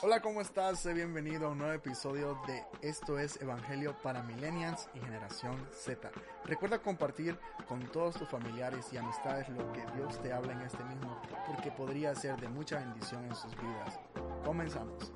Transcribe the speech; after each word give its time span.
Hola, 0.00 0.20
¿cómo 0.20 0.40
estás? 0.40 0.86
Bienvenido 0.94 1.48
a 1.48 1.50
un 1.50 1.58
nuevo 1.58 1.72
episodio 1.72 2.40
de 2.46 2.62
Esto 2.82 3.18
es 3.18 3.42
Evangelio 3.42 3.96
para 4.00 4.22
Millennials 4.22 4.88
y 4.94 5.00
Generación 5.00 5.56
Z. 5.72 6.12
Recuerda 6.44 6.78
compartir 6.78 7.36
con 7.66 7.80
todos 7.80 8.14
tus 8.14 8.28
familiares 8.28 8.86
y 8.92 8.96
amistades 8.96 9.48
lo 9.48 9.72
que 9.72 9.84
Dios 9.96 10.22
te 10.22 10.32
habla 10.32 10.52
en 10.52 10.60
este 10.60 10.84
mismo, 10.84 11.20
porque 11.48 11.72
podría 11.72 12.14
ser 12.14 12.40
de 12.40 12.46
mucha 12.46 12.78
bendición 12.78 13.24
en 13.24 13.34
sus 13.34 13.50
vidas. 13.56 13.98
Comenzamos. 14.44 15.12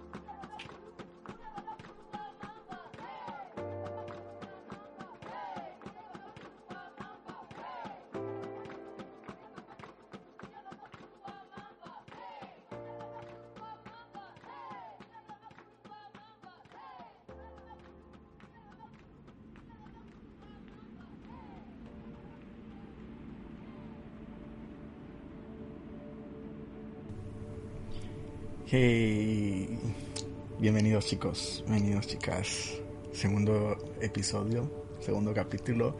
Chicos, 31.12 31.62
bienvenidos 31.68 32.06
chicas. 32.06 32.80
Segundo 33.12 33.76
episodio, 34.00 34.86
segundo 34.98 35.34
capítulo 35.34 35.98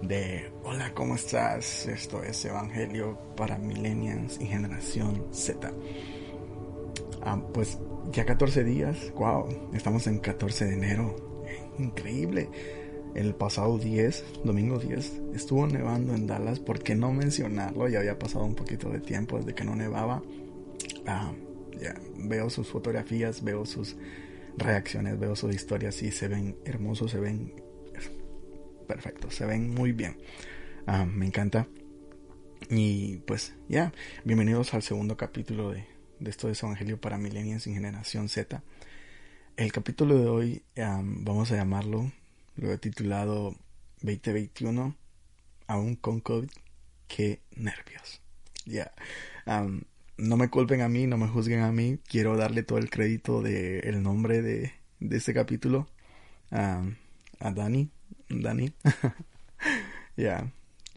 de 0.00 0.50
Hola, 0.64 0.94
¿cómo 0.94 1.16
estás? 1.16 1.86
Esto 1.86 2.22
es 2.22 2.46
Evangelio 2.46 3.18
para 3.36 3.58
Millennials 3.58 4.40
y 4.40 4.46
Generación 4.46 5.26
Z. 5.32 5.70
Ah, 7.20 7.42
pues 7.52 7.78
ya 8.10 8.24
14 8.24 8.64
días, 8.64 9.12
wow, 9.16 9.68
estamos 9.74 10.06
en 10.06 10.18
14 10.18 10.64
de 10.64 10.72
enero, 10.72 11.14
increíble. 11.78 12.48
El 13.14 13.34
pasado 13.34 13.76
10, 13.76 14.44
domingo 14.44 14.78
10, 14.78 15.24
estuvo 15.34 15.66
nevando 15.66 16.14
en 16.14 16.26
Dallas, 16.26 16.58
¿por 16.58 16.82
qué 16.82 16.94
no 16.94 17.12
mencionarlo? 17.12 17.86
Ya 17.86 17.98
había 17.98 18.18
pasado 18.18 18.46
un 18.46 18.54
poquito 18.54 18.88
de 18.88 19.00
tiempo 19.00 19.36
desde 19.36 19.54
que 19.54 19.64
no 19.64 19.76
nevaba. 19.76 20.22
Ah, 21.06 21.34
veo 22.16 22.48
sus 22.48 22.66
fotografías, 22.66 23.44
veo 23.44 23.66
sus 23.66 23.94
reacciones, 24.58 25.18
veo 25.18 25.36
sus 25.36 25.54
historias 25.54 26.02
y 26.02 26.10
se 26.10 26.28
ven 26.28 26.56
hermosos, 26.64 27.10
se 27.10 27.20
ven 27.20 27.52
perfectos, 28.86 29.34
se 29.34 29.46
ven 29.46 29.74
muy 29.74 29.92
bien. 29.92 30.18
Ah, 30.86 31.04
me 31.04 31.26
encanta. 31.26 31.66
Y 32.70 33.18
pues 33.18 33.54
ya, 33.68 33.92
bienvenidos 34.24 34.74
al 34.74 34.82
segundo 34.82 35.16
capítulo 35.16 35.70
de, 35.70 35.86
de 36.18 36.30
esto 36.30 36.48
de 36.48 36.54
Evangelio 36.60 37.00
para 37.00 37.18
Millennials 37.18 37.66
y 37.66 37.74
Generación 37.74 38.28
Z. 38.28 38.62
El 39.56 39.72
capítulo 39.72 40.18
de 40.18 40.28
hoy 40.28 40.62
vamos 40.76 41.50
a 41.52 41.56
llamarlo, 41.56 42.12
lo 42.56 42.72
he 42.72 42.78
titulado 42.78 43.54
2021, 44.02 44.96
aún 45.66 45.96
con 45.96 46.20
COVID, 46.20 46.50
qué 47.06 47.40
nervios. 47.56 48.20
Ya, 48.66 48.92
no 50.18 50.36
me 50.36 50.50
culpen 50.50 50.82
a 50.82 50.88
mí, 50.88 51.06
no 51.06 51.16
me 51.16 51.28
juzguen 51.28 51.60
a 51.60 51.72
mí. 51.72 51.98
Quiero 52.06 52.36
darle 52.36 52.62
todo 52.62 52.78
el 52.78 52.90
crédito 52.90 53.42
del 53.42 53.84
el 53.84 54.02
nombre 54.02 54.42
de, 54.42 54.72
de 55.00 55.16
este 55.16 55.32
capítulo 55.32 55.88
a, 56.50 56.84
a 57.40 57.52
Dani. 57.52 57.90
Dani. 58.28 58.72
Ya. 60.16 60.52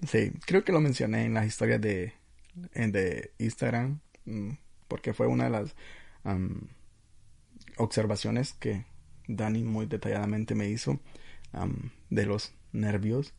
Sí, 0.07 0.31
creo 0.47 0.63
que 0.63 0.71
lo 0.71 0.81
mencioné 0.81 1.25
en 1.25 1.35
las 1.35 1.45
historias 1.45 1.79
de, 1.79 2.13
de 2.73 3.31
Instagram. 3.37 3.99
Mm, 4.25 4.53
porque 4.87 5.13
fue 5.13 5.27
una 5.27 5.43
de 5.43 5.49
las 5.51 5.75
observaciones 7.77 8.53
que 8.53 8.85
Dani 9.27 9.63
muy 9.63 9.85
detalladamente 9.85 10.55
me 10.55 10.69
hizo 10.69 10.99
de 12.09 12.25
los 12.25 12.53
nervios 12.71 13.33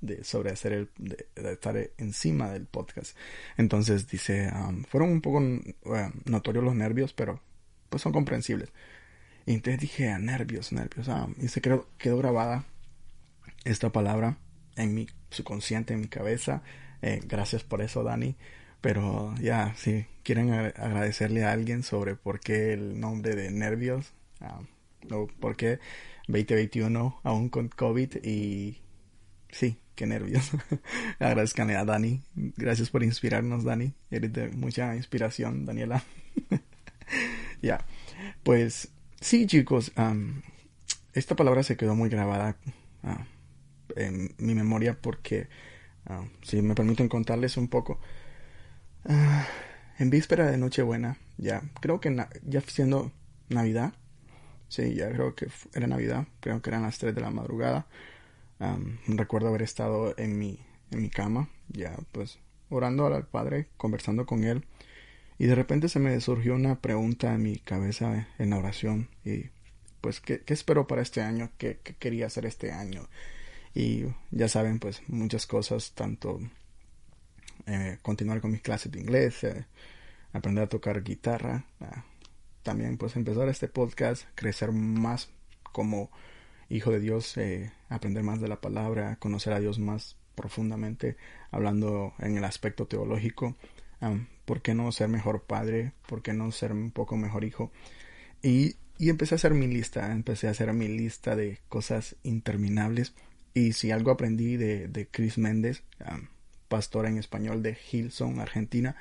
de 0.00 0.24
sobre 0.24 0.50
hacer 0.50 0.72
el 0.72 0.90
estar 1.34 1.76
encima 1.98 2.50
del 2.50 2.66
podcast. 2.66 3.16
Entonces 3.56 4.08
dice 4.08 4.50
um, 4.54 4.84
fueron 4.84 5.10
un 5.10 5.20
poco 5.20 5.40
notorios 6.24 6.64
los 6.64 6.74
nervios 6.74 7.12
pero 7.12 7.40
pues 7.88 8.02
son 8.02 8.12
comprensibles. 8.12 8.72
Y 9.46 9.54
entonces 9.54 9.80
dije 9.80 10.10
ah, 10.10 10.18
nervios 10.18 10.72
nervios 10.72 11.08
um, 11.08 11.34
y 11.40 11.48
se 11.48 11.60
quedó, 11.60 11.88
quedó 11.98 12.18
grabada 12.18 12.64
esta 13.64 13.90
palabra 13.90 14.38
en 14.76 14.94
mi 14.94 15.06
subconsciente 15.30 15.94
en 15.94 16.00
mi 16.00 16.08
cabeza. 16.08 16.62
Eh, 17.02 17.20
gracias 17.24 17.64
por 17.64 17.82
eso 17.82 18.02
Dani. 18.02 18.36
Pero 18.80 19.34
ya 19.40 19.74
si 19.76 20.06
quieren 20.22 20.52
agradecerle 20.52 21.44
a 21.44 21.52
alguien 21.52 21.82
sobre 21.82 22.14
por 22.14 22.38
qué 22.38 22.72
el 22.74 23.00
nombre 23.00 23.34
de 23.34 23.50
nervios 23.50 24.12
um, 24.40 24.66
o 25.12 25.26
por 25.26 25.56
qué 25.56 25.80
2021 26.28 27.20
aún 27.24 27.48
con 27.48 27.68
COVID 27.68 28.24
y 28.24 28.78
sí 29.50 29.78
qué 29.98 30.06
nervios. 30.06 30.52
Agradezcanle 31.18 31.74
a 31.74 31.84
Dani. 31.84 32.22
Gracias 32.56 32.88
por 32.88 33.02
inspirarnos, 33.02 33.64
Dani. 33.64 33.92
Eres 34.12 34.32
de 34.32 34.48
mucha 34.50 34.94
inspiración, 34.94 35.66
Daniela. 35.66 36.04
ya. 37.62 37.84
Pues 38.44 38.92
sí, 39.20 39.48
chicos. 39.48 39.90
esta 41.14 41.34
palabra 41.34 41.64
se 41.64 41.76
quedó 41.76 41.96
muy 41.96 42.08
grabada 42.08 42.56
ah, 43.02 43.26
en 43.96 44.36
mi 44.38 44.54
memoria 44.54 44.96
porque, 45.00 45.48
ah, 46.06 46.24
si 46.42 46.62
me 46.62 46.76
permiten 46.76 47.08
contarles 47.08 47.56
un 47.56 47.66
poco. 47.66 48.00
Ah, 49.04 49.48
en 49.98 50.10
víspera 50.10 50.48
de 50.48 50.58
Nochebuena, 50.58 51.18
ya, 51.38 51.60
creo 51.80 51.98
que 51.98 52.16
ya 52.44 52.60
siendo 52.60 53.10
Navidad. 53.48 53.94
Sí, 54.68 54.94
ya 54.94 55.10
creo 55.10 55.34
que 55.34 55.48
era 55.74 55.88
Navidad. 55.88 56.28
Creo 56.38 56.62
que 56.62 56.70
eran 56.70 56.82
las 56.82 56.98
3 56.98 57.16
de 57.16 57.20
la 57.20 57.30
madrugada 57.30 57.88
recuerdo 59.06 59.48
haber 59.48 59.62
estado 59.62 60.14
en 60.18 60.38
mi, 60.38 60.58
en 60.90 61.02
mi 61.02 61.10
cama, 61.10 61.48
ya 61.68 61.96
pues 62.12 62.38
orando 62.70 63.06
al 63.06 63.26
Padre, 63.26 63.68
conversando 63.76 64.26
con 64.26 64.44
Él, 64.44 64.64
y 65.38 65.46
de 65.46 65.54
repente 65.54 65.88
se 65.88 66.00
me 66.00 66.20
surgió 66.20 66.54
una 66.54 66.80
pregunta 66.80 67.34
en 67.34 67.42
mi 67.42 67.56
cabeza 67.58 68.28
en 68.38 68.50
la 68.50 68.58
oración, 68.58 69.08
y 69.24 69.50
pues, 70.00 70.20
¿qué, 70.20 70.40
qué 70.40 70.54
espero 70.54 70.86
para 70.86 71.02
este 71.02 71.20
año? 71.20 71.50
¿Qué, 71.58 71.80
quería 71.98 72.26
hacer 72.26 72.46
este 72.46 72.72
año? 72.72 73.08
Y 73.74 74.04
ya 74.30 74.48
saben, 74.48 74.78
pues 74.78 75.02
muchas 75.08 75.46
cosas, 75.46 75.92
tanto 75.92 76.40
eh, 77.66 77.98
continuar 78.02 78.40
con 78.40 78.50
mis 78.50 78.62
clases 78.62 78.90
de 78.92 79.00
inglés, 79.00 79.44
eh, 79.44 79.66
aprender 80.32 80.64
a 80.64 80.68
tocar 80.68 81.02
guitarra, 81.02 81.64
ah, 81.80 82.04
también 82.62 82.96
pues 82.96 83.16
empezar 83.16 83.48
este 83.48 83.68
podcast, 83.68 84.24
crecer 84.34 84.72
más 84.72 85.30
como 85.72 86.10
hijo 86.68 86.90
de 86.90 87.00
Dios, 87.00 87.36
eh, 87.36 87.72
aprender 87.88 88.22
más 88.22 88.40
de 88.40 88.48
la 88.48 88.60
palabra, 88.60 89.16
conocer 89.16 89.52
a 89.52 89.60
Dios 89.60 89.78
más 89.78 90.16
profundamente, 90.34 91.16
hablando 91.50 92.14
en 92.18 92.36
el 92.36 92.44
aspecto 92.44 92.86
teológico. 92.86 93.56
¿Por 94.44 94.62
qué 94.62 94.74
no 94.74 94.92
ser 94.92 95.08
mejor 95.08 95.42
padre? 95.42 95.92
¿Por 96.06 96.22
qué 96.22 96.32
no 96.32 96.52
ser 96.52 96.72
un 96.72 96.92
poco 96.92 97.16
mejor 97.16 97.44
hijo? 97.44 97.72
Y, 98.42 98.76
y 98.96 99.10
empecé 99.10 99.34
a 99.34 99.36
hacer 99.36 99.54
mi 99.54 99.66
lista, 99.66 100.12
empecé 100.12 100.46
a 100.46 100.52
hacer 100.52 100.72
mi 100.72 100.86
lista 100.88 101.34
de 101.34 101.58
cosas 101.68 102.16
interminables. 102.22 103.14
Y 103.54 103.72
si 103.72 103.90
algo 103.90 104.12
aprendí 104.12 104.56
de, 104.56 104.86
de 104.86 105.08
Chris 105.08 105.38
Méndez, 105.38 105.82
pastor 106.68 107.06
en 107.06 107.18
español 107.18 107.62
de 107.62 107.76
Hillsong, 107.90 108.38
Argentina, 108.38 108.94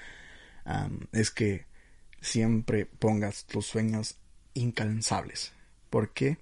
es 1.11 1.29
que 1.29 1.65
siempre 2.21 2.85
pongas 2.85 3.45
tus 3.45 3.65
sueños 3.67 4.17
incansables 4.53 5.53
¿Por 5.89 6.13
qué? 6.13 6.37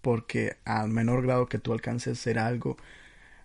Porque 0.00 0.56
al 0.64 0.88
menor 0.88 1.22
grado 1.22 1.46
que 1.46 1.58
tú 1.58 1.72
alcances 1.72 2.18
será 2.18 2.46
algo 2.46 2.76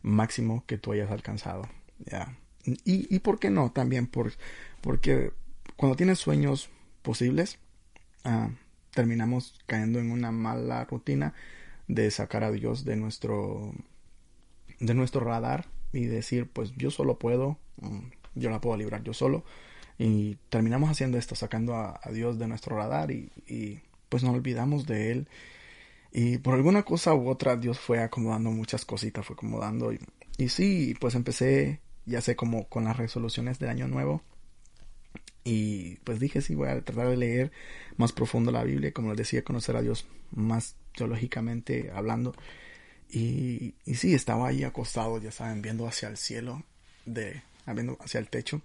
máximo 0.02 0.64
que 0.66 0.78
tú 0.78 0.94
hayas 0.94 1.12
alcanzado. 1.12 1.68
¿ya? 2.06 2.38
Y, 2.64 3.14
y 3.14 3.20
por 3.20 3.40
qué 3.40 3.50
no 3.50 3.72
también, 3.72 4.08
por, 4.08 4.34
porque 4.82 5.32
cuando 5.76 5.96
tienes 5.96 6.20
sueños 6.20 6.70
posibles, 7.02 7.60
ah, 8.24 8.50
terminamos 8.96 9.60
cayendo 9.68 10.00
en 10.00 10.12
una 10.12 10.32
mala 10.32 10.86
rutina 10.86 11.34
de 11.88 12.10
sacar 12.10 12.44
a 12.44 12.52
Dios 12.52 12.86
de 12.86 12.96
nuestro 12.96 13.74
de 14.80 14.94
nuestro 14.94 15.22
radar 15.22 15.68
y 15.94 16.06
decir 16.06 16.50
pues 16.52 16.74
yo 16.76 16.90
solo 16.90 17.20
puedo 17.20 17.58
mm, 17.82 18.00
yo 18.34 18.50
la 18.50 18.60
puedo 18.60 18.76
librar 18.78 19.04
yo 19.04 19.14
solo 19.14 19.44
y 20.00 20.38
terminamos 20.50 20.90
haciendo 20.90 21.18
esto 21.18 21.36
sacando 21.36 21.76
a, 21.76 22.00
Dios 22.12 22.40
de 22.40 22.48
nuestro 22.48 22.76
radar 22.76 23.12
y, 23.12 23.32
y, 23.48 23.80
pues 24.10 24.24
nos 24.24 24.34
olvidamos 24.34 24.86
de 24.86 25.12
él 25.12 25.28
y 26.18 26.38
por 26.38 26.54
alguna 26.54 26.84
cosa 26.84 27.14
u 27.14 27.30
otra 27.30 27.58
Dios 27.58 27.78
fue 27.78 28.00
acomodando 28.00 28.50
muchas 28.52 28.86
cositas 28.86 29.26
fue 29.26 29.34
acomodando 29.34 29.92
y, 29.92 30.00
y 30.38 30.50
sí 30.50 30.96
pues 31.00 31.14
empecé 31.16 31.82
ya 32.06 32.22
sé 32.22 32.36
como 32.36 32.70
con 32.70 32.86
las 32.86 32.96
resoluciones 32.96 33.60
del 33.60 33.70
año 33.70 33.88
nuevo 33.88 34.22
y 35.48 35.98
pues 35.98 36.20
dije, 36.20 36.42
sí, 36.42 36.56
voy 36.56 36.70
a 36.70 36.82
tratar 36.82 37.08
de 37.08 37.18
leer 37.18 37.52
más 37.98 38.12
profundo 38.12 38.52
la 38.52 38.64
Biblia, 38.64 38.92
como 38.92 39.10
les 39.10 39.18
decía, 39.18 39.44
conocer 39.44 39.78
a 39.78 39.82
Dios 39.84 40.08
más 40.32 40.76
teológicamente 40.96 41.92
hablando. 41.94 42.34
Y, 43.12 43.76
y 43.86 43.94
sí, 43.94 44.16
estaba 44.16 44.48
ahí 44.48 44.64
acostado, 44.64 45.22
ya 45.22 45.32
saben, 45.32 45.62
viendo 45.62 45.88
hacia 45.88 46.10
el 46.10 46.18
cielo, 46.18 46.64
de, 47.06 47.44
viendo 47.68 47.96
hacia 48.02 48.20
el 48.20 48.28
techo. 48.28 48.64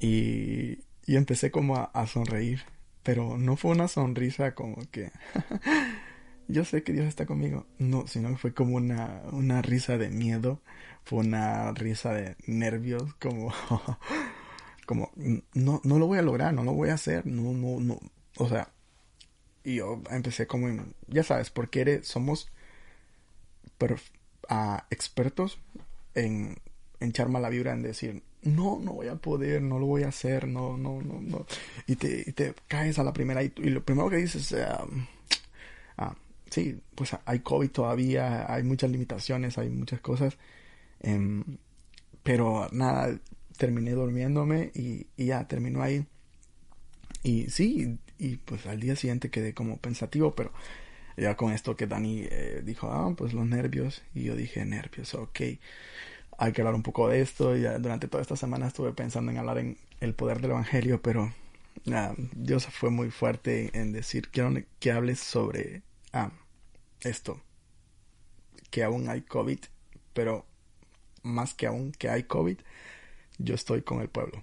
Y, 0.00 0.80
y 1.06 1.16
empecé 1.16 1.50
como 1.50 1.76
a, 1.76 2.06
sonreír, 2.06 2.62
pero 3.02 3.38
no 3.38 3.56
fue 3.56 3.70
una 3.70 3.88
sonrisa 3.88 4.54
como 4.54 4.76
que 4.90 5.10
yo 6.52 6.64
sé 6.64 6.82
que 6.82 6.92
Dios 6.92 7.06
está 7.06 7.26
conmigo. 7.26 7.66
No, 7.78 8.06
sino 8.06 8.28
que 8.30 8.36
fue 8.36 8.54
como 8.54 8.76
una, 8.76 9.22
una 9.32 9.62
risa 9.62 9.98
de 9.98 10.10
miedo, 10.10 10.60
fue 11.04 11.20
una 11.20 11.72
risa 11.72 12.12
de 12.12 12.36
nervios, 12.46 13.14
como 13.14 13.52
como, 14.90 15.12
no, 15.54 15.80
no 15.84 15.98
lo 16.00 16.08
voy 16.08 16.18
a 16.18 16.22
lograr, 16.22 16.52
no 16.52 16.64
lo 16.64 16.72
voy 16.72 16.88
a 16.88 16.94
hacer, 16.94 17.24
no, 17.24 17.52
no, 17.52 17.78
no, 17.78 18.00
o 18.38 18.48
sea, 18.48 18.72
y 19.62 19.76
yo 19.76 20.02
empecé 20.10 20.48
como, 20.48 20.66
ya 21.06 21.22
sabes, 21.22 21.50
porque 21.50 21.82
eres, 21.82 22.08
somos 22.08 22.50
ah, 24.48 24.84
expertos 24.90 25.60
en, 26.16 26.56
en 26.98 27.10
echar 27.10 27.28
mala 27.28 27.50
vibra, 27.50 27.72
en 27.72 27.82
decir, 27.82 28.24
no, 28.42 28.80
no 28.80 28.94
voy 28.94 29.06
a 29.06 29.14
poder, 29.14 29.62
no 29.62 29.78
lo 29.78 29.86
voy 29.86 30.02
a 30.02 30.08
hacer, 30.08 30.48
no, 30.48 30.76
no, 30.76 31.00
no, 31.02 31.20
no, 31.20 31.46
y 31.86 31.94
te, 31.94 32.24
y 32.26 32.34
caes 32.66 32.98
a 32.98 33.04
la 33.04 33.12
primera 33.12 33.44
y, 33.44 33.50
lo 33.50 33.84
primero 33.84 34.10
que 34.10 34.16
dices, 34.16 34.56
ah, 35.96 36.16
sí, 36.50 36.80
pues 36.94 37.16
hay 37.24 37.40
COVID 37.40 37.70
todavía, 37.70 38.52
hay 38.52 38.62
muchas 38.62 38.90
limitaciones, 38.90 39.58
hay 39.58 39.70
muchas 39.70 40.00
cosas, 40.00 40.36
em, 41.00 41.44
pero 42.22 42.68
nada, 42.72 43.18
terminé 43.56 43.92
durmiéndome 43.92 44.72
y, 44.74 45.06
ya 45.16 45.46
terminó 45.48 45.82
ahí. 45.82 46.06
Y 47.22 47.50
sí, 47.50 47.98
y 48.18 48.36
pues 48.38 48.66
al 48.66 48.80
día 48.80 48.96
siguiente 48.96 49.30
quedé 49.30 49.54
como 49.54 49.78
pensativo, 49.78 50.34
pero 50.34 50.52
ya 51.16 51.36
con 51.36 51.52
esto 51.52 51.76
que 51.76 51.86
Dani 51.86 52.22
eh, 52.30 52.62
dijo, 52.64 52.90
ah, 52.90 53.14
pues 53.16 53.34
los 53.34 53.46
nervios, 53.46 54.02
y 54.14 54.24
yo 54.24 54.36
dije, 54.36 54.64
nervios, 54.64 55.14
ok, 55.14 55.40
hay 56.38 56.52
que 56.52 56.62
hablar 56.62 56.74
un 56.74 56.82
poco 56.82 57.08
de 57.08 57.20
esto, 57.20 57.56
y 57.56 57.62
durante 57.80 58.08
toda 58.08 58.22
esta 58.22 58.36
semana 58.36 58.68
estuve 58.68 58.92
pensando 58.92 59.30
en 59.30 59.38
hablar 59.38 59.58
en 59.58 59.76
el 60.00 60.14
poder 60.14 60.40
del 60.40 60.52
Evangelio, 60.52 61.02
pero 61.02 61.32
Dios 62.32 62.66
fue 62.66 62.90
muy 62.90 63.10
fuerte 63.10 63.70
en 63.78 63.92
decir, 63.92 64.28
quiero 64.30 64.54
que 64.78 64.92
hables 64.92 65.20
sobre 65.20 65.82
ah, 66.12 66.30
esto, 67.00 67.40
que 68.70 68.84
aún 68.84 69.08
hay 69.08 69.22
COVID, 69.22 69.58
pero 70.12 70.46
más 71.22 71.54
que 71.54 71.66
aún 71.66 71.92
que 71.92 72.08
hay 72.08 72.24
COVID, 72.24 72.58
yo 73.38 73.54
estoy 73.54 73.82
con 73.82 74.00
el 74.00 74.08
pueblo. 74.08 74.42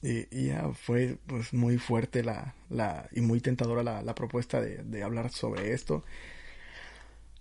Y, 0.00 0.46
ya 0.46 0.70
fue 0.74 1.18
pues 1.26 1.52
muy 1.52 1.76
fuerte 1.78 2.22
la, 2.22 2.54
la 2.70 3.08
y 3.12 3.20
muy 3.20 3.40
tentadora 3.40 3.82
la, 3.82 4.02
la 4.02 4.14
propuesta 4.14 4.60
de, 4.60 4.84
de, 4.84 5.02
hablar 5.02 5.30
sobre 5.30 5.72
esto, 5.72 6.04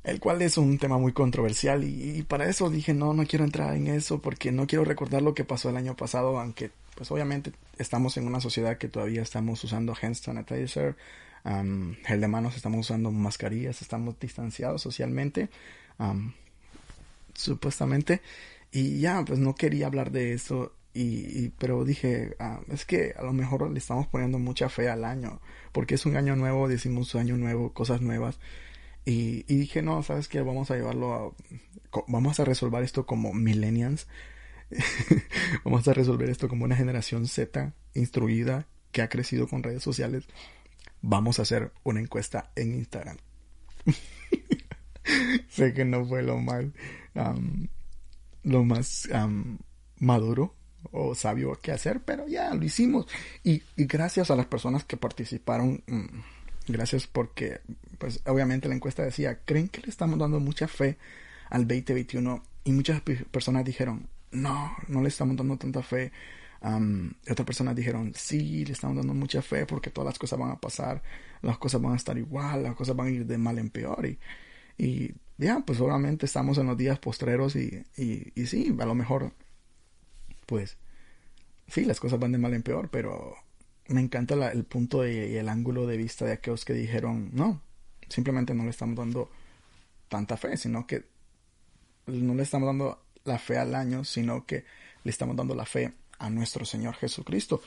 el 0.04 0.20
cual 0.20 0.42
es 0.42 0.58
un 0.58 0.80
tema 0.80 0.98
muy 0.98 1.14
controversial 1.14 1.84
y, 1.84 2.24
para 2.24 2.50
eso 2.50 2.70
dije 2.72 2.96
no, 2.96 3.14
no 3.14 3.26
quiero 3.28 3.46
entrar 3.46 3.76
en 3.76 3.88
eso 3.88 4.22
porque 4.22 4.52
no 4.52 4.66
quiero 4.66 4.86
recordar 4.86 5.22
lo 5.22 5.36
que 5.36 5.44
pasó 5.44 5.70
el 5.70 5.78
año 5.78 5.96
pasado, 5.96 6.40
aunque 6.40 6.72
pues 6.96 7.12
obviamente 7.12 7.52
estamos 7.78 8.18
en 8.18 8.26
una 8.26 8.42
sociedad 8.42 8.80
que 8.80 8.88
todavía 8.88 9.22
estamos 9.22 9.64
usando 9.64 9.94
hand 10.02 10.16
sanitizer, 10.16 10.96
um, 11.46 11.96
gel 12.06 12.22
de 12.22 12.28
manos, 12.28 12.56
estamos 12.56 12.80
usando 12.80 13.12
mascarillas, 13.12 13.82
estamos 13.82 14.20
distanciados 14.20 14.82
socialmente, 14.82 15.50
supuestamente 17.34 18.22
y 18.72 19.00
ya, 19.00 19.24
pues 19.26 19.40
no 19.40 19.56
quería 19.56 19.88
hablar 19.88 20.12
de 20.12 20.34
eso. 20.34 20.74
Y, 20.94 21.50
pero 21.60 21.86
dije, 21.86 22.36
ah, 22.40 22.60
es 22.70 22.84
que 22.86 23.14
a 23.18 23.22
lo 23.22 23.32
mejor 23.32 23.70
le 23.70 23.78
estamos 23.78 24.08
poniendo 24.08 24.40
mucha 24.40 24.68
fe 24.68 24.90
al 24.90 25.06
año, 25.06 25.42
porque 25.72 25.94
es 25.96 26.08
un 26.08 26.18
año 26.18 26.36
nuevo, 26.36 26.68
decimos 26.68 27.14
año 27.16 27.38
nuevo, 27.38 27.72
cosas 27.72 28.02
nuevas. 28.02 28.40
Y, 29.06 29.46
y 29.48 29.58
dije, 29.58 29.84
no, 29.84 30.02
sabes 30.04 30.28
que 30.28 30.42
vamos 30.42 30.72
a 30.72 30.76
llevarlo 30.76 31.14
a, 31.94 32.02
vamos 32.08 32.40
a 32.40 32.46
resolver 32.46 32.84
esto 32.84 33.06
como 33.06 33.32
millennials, 33.34 34.08
vamos 35.64 35.88
a 35.88 35.94
resolver 35.94 36.30
esto 36.30 36.50
como 36.50 36.66
una 36.66 36.76
generación 36.76 37.28
Z 37.28 37.74
instruida 37.94 38.66
que 38.92 39.02
ha 39.04 39.10
crecido 39.10 39.48
con 39.48 39.64
redes 39.64 39.84
sociales. 39.84 40.26
Vamos 41.02 41.40
a 41.40 41.44
hacer 41.44 41.72
una 41.84 42.00
encuesta 42.00 42.52
en 42.56 42.76
Instagram. 42.76 43.18
sé 45.50 45.74
que 45.74 45.86
no 45.86 46.06
fue 46.06 46.24
lo 46.24 46.38
mal 46.40 46.74
lo 48.44 48.64
más 48.64 49.10
maduro 50.00 50.56
o 50.92 51.16
sabio 51.16 51.60
que 51.62 51.72
hacer, 51.72 52.02
pero 52.02 52.28
ya 52.28 52.54
lo 52.54 52.64
hicimos. 52.64 53.08
Y, 53.44 53.62
gracias 53.76 54.32
a 54.32 54.36
las 54.36 54.46
personas 54.46 54.84
que 54.86 54.98
participaron, 54.98 55.84
mm, 55.88 56.06
gracias 56.68 57.08
porque, 57.08 57.62
pues 57.98 58.22
obviamente 58.26 58.70
la 58.70 58.76
encuesta 58.76 59.04
decía, 59.04 59.40
¿creen 59.44 59.68
que 59.68 59.82
le 59.82 59.90
estamos 59.90 60.18
dando 60.18 60.40
mucha 60.40 60.68
fe 60.68 60.98
al 61.50 61.68
2021? 61.68 62.44
Y 62.64 62.72
muchas 62.72 63.02
personas 63.02 63.66
dijeron, 63.66 64.08
no, 64.32 64.76
no 64.88 65.02
le 65.02 65.10
estamos 65.10 65.36
dando 65.36 65.58
tanta 65.58 65.82
fe. 65.84 66.12
Otras 66.62 67.46
personas 67.46 67.76
dijeron, 67.76 68.14
sí, 68.16 68.66
le 68.66 68.74
estamos 68.74 68.98
dando 68.98 69.14
mucha 69.14 69.42
fe 69.42 69.66
porque 69.66 69.90
todas 69.90 70.08
las 70.08 70.20
cosas 70.20 70.40
van 70.40 70.52
a 70.52 70.60
pasar, 70.60 71.02
las 71.42 71.58
cosas 71.58 71.82
van 71.82 71.94
a 71.94 71.98
estar 71.98 72.18
igual, 72.18 72.64
las 72.64 72.76
cosas 72.76 72.96
van 72.96 73.08
a 73.08 73.12
ir 73.12 73.26
de 73.26 73.38
mal 73.38 73.60
en 73.60 73.70
peor. 73.70 74.06
Y, 74.06 74.20
y 74.78 75.14
ya, 75.38 75.60
pues 75.60 75.80
obviamente 75.80 76.26
estamos 76.26 76.58
en 76.58 76.68
los 76.68 76.78
días 76.78 77.00
postreros 77.00 77.56
y, 77.56 77.84
y, 77.96 78.32
y 78.36 78.46
sí, 78.48 78.76
a 78.80 78.86
lo 78.86 78.96
mejor, 78.96 79.34
pues, 80.46 80.78
sí, 81.68 81.86
las 81.86 82.00
cosas 82.00 82.20
van 82.20 82.32
de 82.32 82.38
mal 82.38 82.54
en 82.54 82.64
peor, 82.64 82.90
pero 82.90 83.36
me 83.88 84.02
encanta 84.02 84.52
el 84.52 84.64
punto 84.66 85.08
y 85.08 85.38
el 85.38 85.50
ángulo 85.50 85.86
de 85.88 85.98
vista 85.98 86.26
de 86.26 86.34
aquellos 86.34 86.66
que 86.66 86.74
dijeron, 86.74 87.30
no, 87.34 87.62
simplemente 88.10 88.54
no 88.54 88.64
le 88.64 88.72
estamos 88.72 88.96
dando 88.96 89.30
tanta 90.10 90.38
fe, 90.38 90.58
sino 90.58 90.88
que 90.88 91.06
no 92.08 92.34
le 92.34 92.44
estamos 92.44 92.68
dando 92.68 93.04
la 93.26 93.38
fe 93.38 93.58
al 93.58 93.76
año, 93.76 94.04
sino 94.04 94.46
que 94.46 94.66
le 95.04 95.12
estamos 95.12 95.36
dando 95.36 95.56
la 95.56 95.66
fe 95.66 95.94
a 96.20 96.30
nuestro 96.30 96.66
Señor 96.66 96.96
Jesucristo 96.96 97.62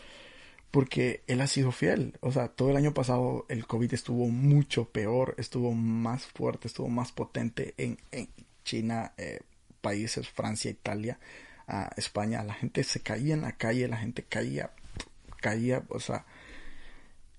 porque 0.71 1.23
él 1.27 1.41
ha 1.41 1.47
sido 1.47 1.73
fiel. 1.73 2.17
O 2.21 2.33
sea, 2.33 2.49
todo 2.49 2.71
el 2.71 2.77
año 2.77 2.95
pasado 2.95 3.47
el 3.49 3.67
COVID 3.67 3.93
estuvo 3.93 4.29
mucho 4.29 4.89
peor, 4.91 5.35
estuvo 5.39 5.73
más 5.73 6.27
fuerte, 6.27 6.69
estuvo 6.69 6.89
más 6.89 7.13
potente 7.13 7.75
en, 7.77 7.99
China, 8.65 9.15
eh, 9.17 9.41
países, 9.81 10.29
Francia, 10.29 10.71
Italia, 10.71 11.19
España. 11.97 12.45
La 12.45 12.55
gente 12.55 12.85
se 12.85 13.01
caía 13.01 13.35
en 13.35 13.43
la 13.43 13.53
calle, 13.53 13.89
la 13.89 13.97
gente 13.97 14.23
caía, 14.23 14.71
caía, 15.41 15.85
o 15.89 16.01
sea. 16.01 16.25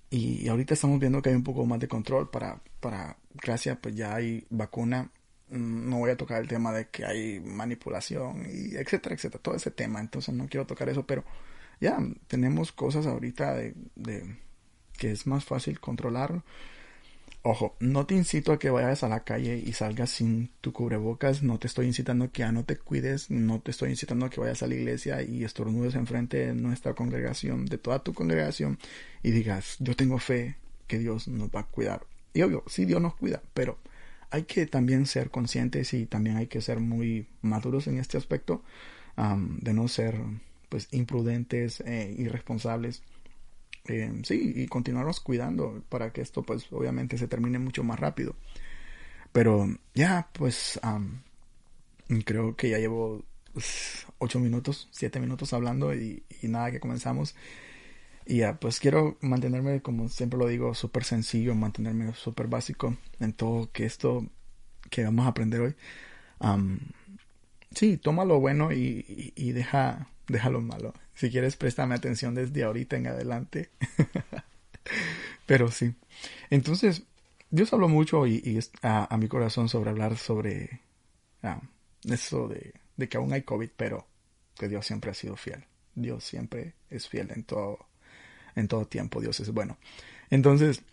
Y, 0.10 0.48
ahorita 0.50 0.74
estamos 0.74 1.00
viendo 1.00 1.22
que 1.22 1.30
hay 1.30 1.36
un 1.36 1.44
poco 1.44 1.66
más 1.66 1.80
de 1.80 1.88
control 1.88 2.30
para, 2.30 2.60
para, 2.82 3.18
gracias, 3.34 3.78
pues 3.82 3.96
ya 3.96 4.16
hay 4.16 4.46
vacuna. 4.50 5.10
No 5.52 6.00
voy 6.00 6.12
a 6.12 6.18
tocar 6.18 6.42
el 6.42 6.48
tema 6.48 6.72
de 6.72 6.88
que 6.90 7.06
hay 7.06 7.40
manipulación 7.40 8.46
y 8.50 8.76
etcétera, 8.76 9.16
etcétera, 9.16 9.42
todo 9.42 9.56
ese 9.56 9.72
tema. 9.72 10.00
Entonces 10.00 10.34
no 10.34 10.48
quiero 10.48 10.66
tocar 10.66 10.90
eso, 10.90 11.06
pero 11.06 11.24
ya 11.82 11.98
tenemos 12.28 12.72
cosas 12.72 13.06
ahorita 13.08 13.56
de, 13.56 13.76
que 14.98 15.12
es 15.12 15.28
más 15.28 15.44
fácil 15.44 15.80
controlar. 15.80 16.44
Ojo, 17.44 17.76
no 17.80 18.06
te 18.06 18.14
incito 18.14 18.52
a 18.52 18.60
que 18.60 18.70
vayas 18.70 19.04
a 19.04 19.10
la 19.10 19.24
calle 19.24 19.58
y 19.58 19.74
salgas 19.74 20.12
sin 20.12 20.52
tu 20.62 20.74
cubrebocas, 20.74 21.42
no 21.42 21.58
te 21.58 21.66
estoy 21.66 21.88
incitando 21.88 22.26
a 22.26 22.28
que 22.28 22.42
ya 22.42 22.52
no 22.52 22.66
te 22.66 22.78
cuides, 22.78 23.32
no 23.32 23.60
te 23.60 23.72
estoy 23.72 23.90
incitando 23.90 24.28
a 24.28 24.30
que 24.30 24.40
vayas 24.40 24.62
a 24.62 24.68
la 24.68 24.76
iglesia 24.76 25.24
y 25.24 25.44
estornudes 25.44 25.96
enfrente 25.96 26.46
de 26.46 26.54
nuestra 26.54 26.94
congregación, 26.94 27.66
de 27.66 27.80
toda 27.80 28.04
tu 28.04 28.14
congregación 28.14 28.78
y 29.24 29.32
digas, 29.32 29.78
yo 29.80 29.96
tengo 29.96 30.20
fe 30.20 30.58
que 30.86 31.00
Dios 31.00 31.28
nos 31.28 31.50
va 31.50 31.62
a 31.62 31.68
cuidar. 31.68 32.06
Y 32.34 32.44
obvio, 32.44 32.64
sí 32.68 32.86
Dios 32.86 33.02
nos 33.02 33.16
cuida, 33.16 33.42
pero 33.56 33.80
hay 34.32 34.44
que 34.44 34.66
también 34.66 35.06
ser 35.06 35.30
conscientes 35.30 35.94
y 35.94 36.06
también 36.06 36.38
hay 36.38 36.48
que 36.48 36.62
ser 36.62 36.80
muy 36.80 37.28
maduros 37.42 37.88
en 37.88 37.98
este 37.98 38.18
aspecto 38.18 38.64
de 39.18 39.74
no 39.74 39.88
ser 39.88 40.16
pues 40.70 40.88
imprudentes, 40.92 41.82
e 41.82 42.16
irresponsables 42.18 43.04
eh, 43.86 44.12
sí, 44.24 44.54
y 44.56 44.68
continuarnos 44.68 45.20
cuidando 45.20 45.84
para 45.90 46.14
que 46.14 46.22
esto 46.22 46.44
pues 46.44 46.72
obviamente 46.72 47.18
se 47.18 47.28
termine 47.28 47.60
mucho 47.60 47.84
más 47.84 48.00
rápido. 48.00 48.36
Pero 49.32 49.68
ya, 49.94 50.30
pues 50.34 50.80
creo 52.26 52.56
que 52.56 52.70
ya 52.70 52.78
llevo 52.80 53.24
ocho 54.18 54.40
minutos, 54.40 54.88
siete 54.92 55.20
minutos 55.20 55.54
hablando 55.54 55.94
y, 55.94 56.24
nada 56.44 56.72
que 56.72 56.80
comenzamos. 56.80 57.36
Y 58.26 58.38
ya, 58.38 58.60
pues 58.60 58.80
quiero 58.80 59.18
mantenerme, 59.22 59.82
como 59.82 60.10
siempre 60.10 60.40
lo 60.40 60.48
digo, 60.48 60.74
súper 60.74 61.04
sencillo, 61.04 61.56
mantenerme 61.56 62.14
súper 62.14 62.48
básico 62.48 62.96
en 63.20 63.34
todo 63.34 63.72
que 63.72 63.86
esto 63.86 64.26
que 64.90 65.04
vamos 65.04 65.26
a 65.26 65.30
aprender 65.30 65.62
hoy. 65.62 65.76
sí, 67.76 67.98
toma 67.98 68.26
lo 68.26 68.40
bueno 68.40 68.72
y, 68.72 69.34
y, 69.36 69.52
deja, 69.54 70.08
deja 70.28 70.50
lo 70.50 70.62
malo. 70.62 70.94
Si 71.14 71.30
quieres, 71.30 71.58
préstame 71.58 71.96
atención 71.96 72.36
desde 72.36 72.64
ahorita 72.64 72.98
en 72.98 73.08
adelante. 73.08 73.70
Pero 75.46 75.70
sí. 75.70 75.94
Entonces, 76.50 77.04
Dios 77.50 77.74
habló 77.74 77.90
mucho 77.90 78.26
y, 78.28 78.60
a, 78.82 79.18
mi 79.18 79.28
corazón 79.28 79.68
sobre 79.68 79.90
hablar 79.90 80.18
sobre 80.18 80.82
eso 82.06 82.48
de, 82.48 82.74
de 82.96 83.10
que 83.10 83.18
aún 83.18 83.34
hay 83.34 83.42
COVID, 83.42 83.70
pero 83.76 84.08
que 84.56 84.70
Dios 84.70 84.86
siempre 84.86 85.12
ha 85.12 85.14
sido 85.14 85.36
fiel. 85.36 85.66
Dios 85.94 86.24
siempre 86.24 86.76
es 86.90 87.10
fiel 87.10 87.32
en 87.36 87.44
todo, 87.44 87.86
en 88.56 88.68
todo 88.68 88.86
tiempo. 88.86 89.22
Dios 89.22 89.40
es 89.40 89.52
bueno. 89.52 89.78
Entonces, 90.30 90.84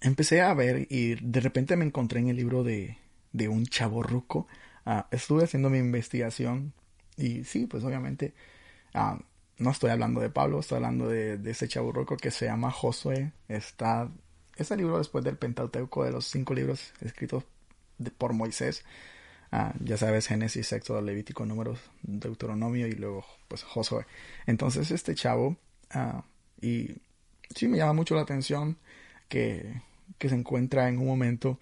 empecé 0.00 0.40
a 0.40 0.54
ver 0.54 0.86
y 0.90 1.14
de 1.14 1.40
repente 1.40 1.76
me 1.76 1.84
encontré 1.84 2.20
en 2.20 2.28
el 2.28 2.36
libro 2.36 2.64
de, 2.64 2.98
de 3.32 3.48
un 3.48 3.66
chavo 3.66 4.02
ruco. 4.02 4.46
Ah, 4.84 5.08
estuve 5.10 5.44
haciendo 5.44 5.70
mi 5.70 5.78
investigación 5.78 6.72
y 7.16 7.44
sí, 7.44 7.66
pues 7.66 7.84
obviamente 7.84 8.34
ah, 8.94 9.18
no 9.58 9.70
estoy 9.70 9.90
hablando 9.90 10.20
de 10.20 10.30
Pablo, 10.30 10.60
estoy 10.60 10.76
hablando 10.76 11.08
de, 11.08 11.38
ese 11.50 11.68
chavo 11.68 11.92
ruco 11.92 12.16
que 12.16 12.30
se 12.30 12.46
llama 12.46 12.70
Josué. 12.70 13.32
Está 13.48 14.10
ese 14.56 14.76
libro 14.76 14.98
después 14.98 15.22
del 15.24 15.36
Pentateuco 15.36 16.04
de 16.04 16.12
los 16.12 16.26
cinco 16.26 16.54
libros 16.54 16.92
escritos 17.00 17.44
por 18.16 18.32
Moisés. 18.32 18.84
Ah, 19.52 19.74
ya 19.80 19.96
sabes, 19.96 20.28
Génesis, 20.28 20.72
Éxodo, 20.72 21.02
Levítico, 21.02 21.44
Números, 21.44 21.80
Deuteronomio 22.02 22.86
y 22.86 22.92
luego 22.92 23.24
pues 23.48 23.62
Josué. 23.64 24.06
Entonces 24.46 24.90
este 24.90 25.14
chavo, 25.14 25.56
uh, 25.94 26.22
y 26.60 26.96
sí 27.54 27.68
me 27.68 27.78
llama 27.78 27.92
mucho 27.92 28.14
la 28.14 28.22
atención 28.22 28.76
que, 29.28 29.80
que 30.18 30.28
se 30.28 30.34
encuentra 30.34 30.88
en 30.88 30.98
un 30.98 31.06
momento, 31.06 31.58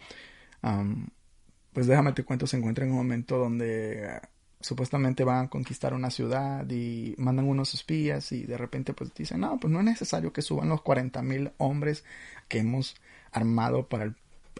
pues 1.72 1.86
déjame 1.86 2.12
te 2.12 2.24
cuento, 2.24 2.46
se 2.46 2.56
encuentra 2.56 2.84
en 2.84 2.90
un 2.90 2.96
momento 2.96 3.38
donde 3.38 4.08
ah, 4.08 4.28
supuestamente 4.60 5.24
van 5.24 5.46
a 5.46 5.48
conquistar 5.48 5.94
una 5.94 6.10
ciudad 6.10 6.68
y 6.68 7.14
mandan 7.18 7.46
unos 7.46 7.74
espías 7.74 8.32
y 8.32 8.44
de 8.44 8.58
repente 8.58 8.92
pues 8.94 9.14
dicen, 9.14 9.40
no, 9.40 9.58
pues 9.60 9.72
no 9.72 9.78
es 9.78 9.84
necesario 9.84 10.32
que 10.32 10.42
suban 10.42 10.68
los 10.68 10.82
40 10.82 11.22
mil 11.22 11.52
hombres 11.58 12.04
que 12.48 12.58
hemos 12.58 12.96
armado 13.32 13.86
para 13.86 14.14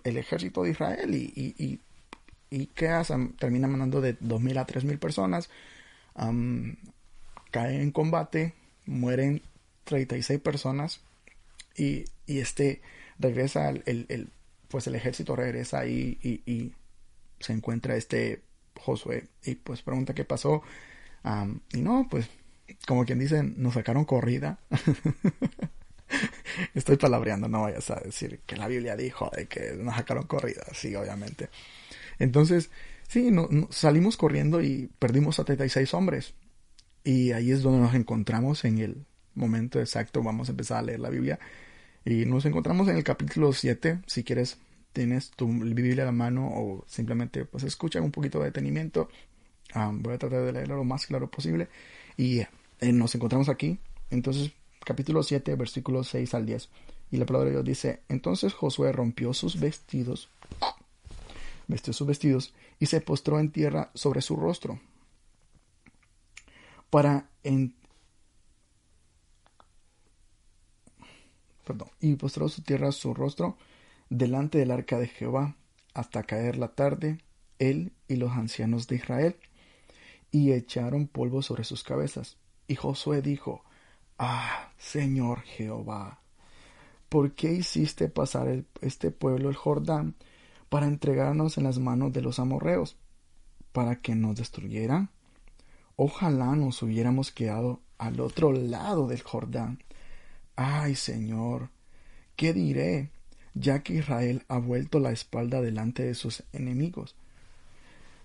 el, 0.05 0.17
ejército 0.17 0.63
de 0.63 0.71
Israel 0.71 1.15
y, 1.15 1.81
y 2.51 2.67
¿qué 2.69 2.89
hacen? 2.89 3.33
Termina 3.37 3.69
mandando 3.69 4.01
de 4.01 4.19
2.000 4.19 4.59
a 4.59 4.67
3.000 4.67 4.99
personas, 4.99 5.51
caen 6.15 7.81
en 7.81 7.91
combate, 7.91 8.55
mueren 8.87 9.43
36 9.89 10.41
personas 10.41 11.01
y, 11.77 12.05
y 12.27 12.39
este 12.39 12.81
regresa, 13.19 13.71
el, 13.71 13.83
el, 13.87 14.31
pues 14.69 14.87
el 14.87 14.95
ejército 14.95 15.35
regresa 15.35 15.81
ahí 15.81 16.19
y, 16.23 16.51
y, 16.51 16.75
se 17.41 17.53
encuentra 17.53 17.95
este 17.95 18.43
Josué 18.75 19.29
y 19.45 19.55
pues 19.55 19.83
pregunta 19.83 20.13
qué 20.13 20.25
pasó 20.25 20.61
y 21.73 21.81
no, 21.81 22.07
pues 22.11 22.29
como 22.87 23.05
quien 23.05 23.19
dice, 23.19 23.43
nos 23.43 23.75
sacaron 23.75 24.05
corrida. 24.05 24.59
Estoy 26.75 26.97
palabreando, 26.97 27.49
no 27.49 27.63
vayas 27.63 27.91
a 27.91 27.97
decir 27.97 28.41
que 28.47 28.57
la 28.57 28.67
Biblia 28.67 28.97
dijo 28.97 29.31
de 29.35 29.47
que 29.47 29.73
nos 29.75 29.95
sacaron 29.95 30.27
corrida, 30.27 30.65
sí, 30.73 30.95
obviamente. 30.95 31.51
Entonces, 32.19 32.71
sí, 33.09 33.31
no, 33.31 33.49
salimos 33.71 34.17
corriendo 34.17 34.63
y 34.63 34.91
perdimos 34.99 35.39
a 35.39 35.45
36 35.45 35.93
hombres. 35.95 36.35
Y 37.05 37.33
ahí 37.33 37.53
es 37.53 37.63
donde 37.63 37.81
nos 37.81 37.95
encontramos 37.95 38.65
en 38.65 38.79
el 38.79 39.07
momento 39.39 39.81
exacto. 39.81 40.23
Vamos 40.23 40.49
a 40.49 40.53
empezar 40.53 40.79
a 40.79 40.83
leer 40.83 41.01
la 41.01 41.11
Biblia. 41.11 41.39
Y 42.05 42.25
nos 42.27 42.45
encontramos 42.47 42.89
en 42.89 42.97
el 42.97 43.05
capítulo 43.05 43.53
7. 43.53 44.01
Si 44.07 44.25
quieres, 44.25 44.59
tienes 44.93 45.31
tu 45.31 45.47
Biblia 45.49 46.03
a 46.03 46.07
la 46.07 46.13
mano 46.13 46.49
o 46.49 46.85
simplemente 46.87 47.45
pues 47.45 47.65
escucha 47.65 48.01
un 48.01 48.11
poquito 48.11 48.39
de 48.39 48.47
detenimiento. 48.47 49.09
Ah, 49.75 49.91
voy 49.93 50.15
a 50.15 50.19
tratar 50.19 50.43
de 50.43 50.53
leerlo 50.53 50.77
lo 50.77 50.85
más 50.85 51.07
claro 51.07 51.31
posible. 51.31 51.69
Y 52.17 52.41
eh, 52.41 52.93
nos 52.93 53.15
encontramos 53.15 53.49
aquí. 53.49 53.79
Entonces, 54.11 54.53
capítulo 54.85 55.23
7, 55.23 55.55
versículos 55.57 56.09
6 56.09 56.35
al 56.35 56.47
10. 56.47 56.69
Y 57.11 57.17
la 57.17 57.27
palabra 57.27 57.47
de 57.47 57.53
Dios 57.53 57.65
dice, 57.65 58.01
entonces 58.09 58.53
Josué 58.53 58.93
rompió 58.93 59.33
sus 59.33 59.59
vestidos 59.59 60.29
vestió 61.69 61.93
sus 61.93 62.07
vestidos 62.07 62.53
y 62.81 62.87
se 62.87 63.01
postró 63.01 63.39
en 63.39 63.53
tierra 63.53 63.91
sobre 63.95 64.23
su 64.23 64.35
rostro. 64.35 64.81
Para. 66.91 67.29
Y 72.01 72.15
postró 72.17 72.49
su 72.49 72.63
tierra 72.63 72.93
su 72.93 73.15
rostro 73.15 73.57
delante 74.11 74.59
del 74.59 74.71
arca 74.71 74.99
de 74.99 75.09
Jehová 75.09 75.57
hasta 75.95 76.23
caer 76.23 76.57
la 76.57 76.69
tarde, 76.69 77.19
él 77.59 77.93
y 78.07 78.17
los 78.17 78.33
ancianos 78.33 78.87
de 78.87 78.97
Israel, 78.97 79.37
y 80.31 80.53
echaron 80.53 81.07
polvo 81.09 81.43
sobre 81.43 81.65
sus 81.65 81.83
cabezas. 81.83 82.37
Y 82.67 82.75
Josué 82.77 83.23
dijo, 83.23 83.65
Ah, 84.19 84.73
Señor 84.79 85.43
Jehová, 85.43 86.21
¿por 87.09 87.33
qué 87.33 87.53
hiciste 87.53 88.09
pasar 88.09 88.65
este 88.81 89.11
pueblo 89.11 89.49
el 89.49 89.57
Jordán 89.57 90.15
para 90.69 90.87
entregarnos 90.87 91.59
en 91.59 91.65
las 91.65 91.79
manos 91.79 92.13
de 92.13 92.23
los 92.23 92.39
amorreos, 92.39 92.97
para 93.73 93.97
que 93.97 94.15
nos 94.15 94.37
destruyeran. 94.37 95.11
Ojalá 95.97 96.55
nos 96.55 96.83
hubiéramos 96.83 97.33
quedado 97.33 97.81
al 97.99 98.21
otro 98.21 98.53
lado 98.53 99.09
del 99.09 99.23
Jordán. 99.23 99.83
Ay, 100.61 100.95
Señor, 100.97 101.71
¿qué 102.37 102.53
diré? 102.53 103.11
ya 103.61 103.83
que 103.83 103.95
Israel 103.95 104.45
ha 104.49 104.59
vuelto 104.59 105.01
la 105.01 105.11
espalda 105.11 105.61
delante 105.61 106.05
de 106.05 106.15
sus 106.15 106.45
enemigos. 106.53 107.17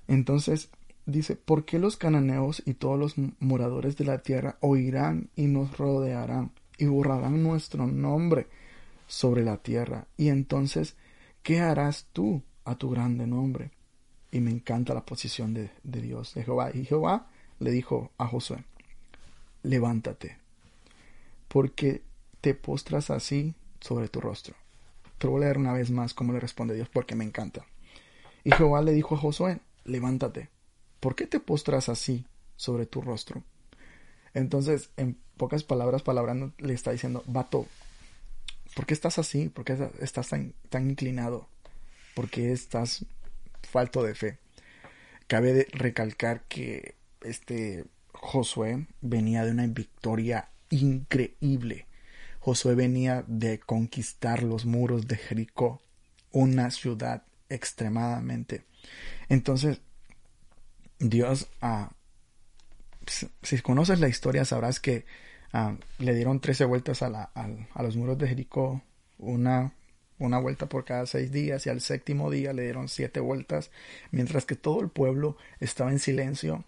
Entonces 0.08 0.70
dice, 1.06 1.36
¿por 1.36 1.66
qué 1.66 1.80
los 1.80 1.98
cananeos 1.98 2.62
y 2.66 2.76
todos 2.76 3.00
los 3.00 3.16
moradores 3.40 3.98
de 3.98 4.06
la 4.06 4.20
tierra 4.20 4.58
oirán 4.60 5.30
y 5.36 5.48
nos 5.48 5.78
rodearán 5.78 6.52
y 6.78 6.86
borrarán 6.86 7.42
nuestro 7.44 7.88
nombre 7.88 8.48
sobre 9.08 9.44
la 9.44 9.58
tierra? 9.58 10.08
Y 10.18 10.30
entonces 10.30 10.96
¿qué 11.42 11.60
harás 11.60 12.08
tú 12.14 12.42
a 12.66 12.76
tu 12.76 12.90
grande 12.90 13.26
nombre? 13.28 13.72
Y 14.32 14.40
me 14.40 14.52
encanta 14.52 14.94
la 14.94 15.06
posición 15.06 15.54
de, 15.54 15.72
Dios, 15.84 16.34
de 16.34 16.44
Jehová. 16.44 16.72
Y 16.74 16.86
Jehová 16.86 17.28
le 17.60 17.72
dijo 17.72 18.12
a 18.18 18.28
Josué, 18.28 18.64
levántate, 19.62 20.38
porque 21.48 22.02
te 22.44 22.54
postras 22.54 23.10
así 23.10 23.56
sobre 23.80 24.10
tu 24.10 24.20
rostro. 24.20 24.54
Te 25.18 25.28
voy 25.28 25.38
a 25.38 25.46
leer 25.46 25.58
una 25.58 25.72
vez 25.72 25.92
más 25.92 26.14
cómo 26.14 26.34
le 26.34 26.42
responde 26.42 26.76
Dios, 26.76 26.90
porque 26.92 27.16
me 27.16 27.24
encanta. 27.24 27.66
Y 28.44 28.52
Jehová 28.52 28.82
le 28.82 28.92
dijo 28.92 29.16
a 29.16 29.18
Josué, 29.18 29.62
levántate, 29.86 30.50
¿por 31.00 31.16
qué 31.16 31.26
te 31.26 31.40
postras 31.40 31.88
así 31.88 32.26
sobre 32.58 32.86
tu 32.86 33.02
rostro? 33.02 33.44
Entonces, 34.34 34.90
en 34.98 35.18
pocas 35.38 35.64
palabras, 35.64 36.02
palabras 36.02 36.36
le 36.58 36.74
está 36.74 36.92
diciendo, 36.92 37.24
vato, 37.28 37.66
¿Por 38.76 38.86
qué 38.86 38.94
estás 38.94 39.20
así? 39.20 39.50
¿Por 39.50 39.66
qué 39.66 39.78
estás 40.00 40.30
tan, 40.30 40.54
tan 40.70 40.90
inclinado? 40.90 41.48
¿Por 42.16 42.30
qué 42.30 42.52
estás 42.52 43.06
falto 43.62 44.04
de 44.04 44.16
fe? 44.16 44.40
Cabe 45.28 45.54
de 45.54 45.68
recalcar 45.72 46.42
que 46.48 46.96
este 47.22 47.86
Josué 48.14 48.88
venía 49.02 49.46
de 49.46 49.52
una 49.52 49.68
victoria 49.68 50.50
increíble. 50.70 51.86
Josué 52.44 52.76
venía 52.76 53.24
de 53.28 53.60
conquistar 53.60 54.44
los 54.44 54.66
muros 54.66 55.08
de 55.08 55.16
Jericó, 55.16 55.82
una 56.32 56.72
ciudad 56.72 57.24
extremadamente. 57.50 58.66
Entonces, 59.30 59.80
Dios, 61.00 61.48
ah, 61.62 61.92
si 63.42 63.62
conoces 63.62 64.00
la 64.00 64.08
historia, 64.08 64.46
sabrás 64.46 64.80
que 64.80 65.06
Ah, 65.56 65.78
le 66.00 66.16
dieron 66.16 66.40
13 66.40 66.66
vueltas 66.66 67.04
a, 67.04 67.30
los 67.84 67.96
muros 67.96 68.18
de 68.18 68.28
Jericó, 68.28 68.82
una, 69.20 69.72
una 70.18 70.40
vuelta 70.40 70.68
por 70.68 70.84
cada 70.84 71.06
seis 71.06 71.32
días, 71.32 71.68
y 71.68 71.70
al 71.70 71.80
séptimo 71.80 72.32
día 72.32 72.54
le 72.54 72.64
dieron 72.64 72.90
siete 72.90 73.20
vueltas, 73.20 73.70
mientras 74.10 74.46
que 74.46 74.56
todo 74.56 74.82
el 74.82 74.90
pueblo 74.90 75.38
estaba 75.60 75.92
en 75.92 76.00
silencio. 76.00 76.66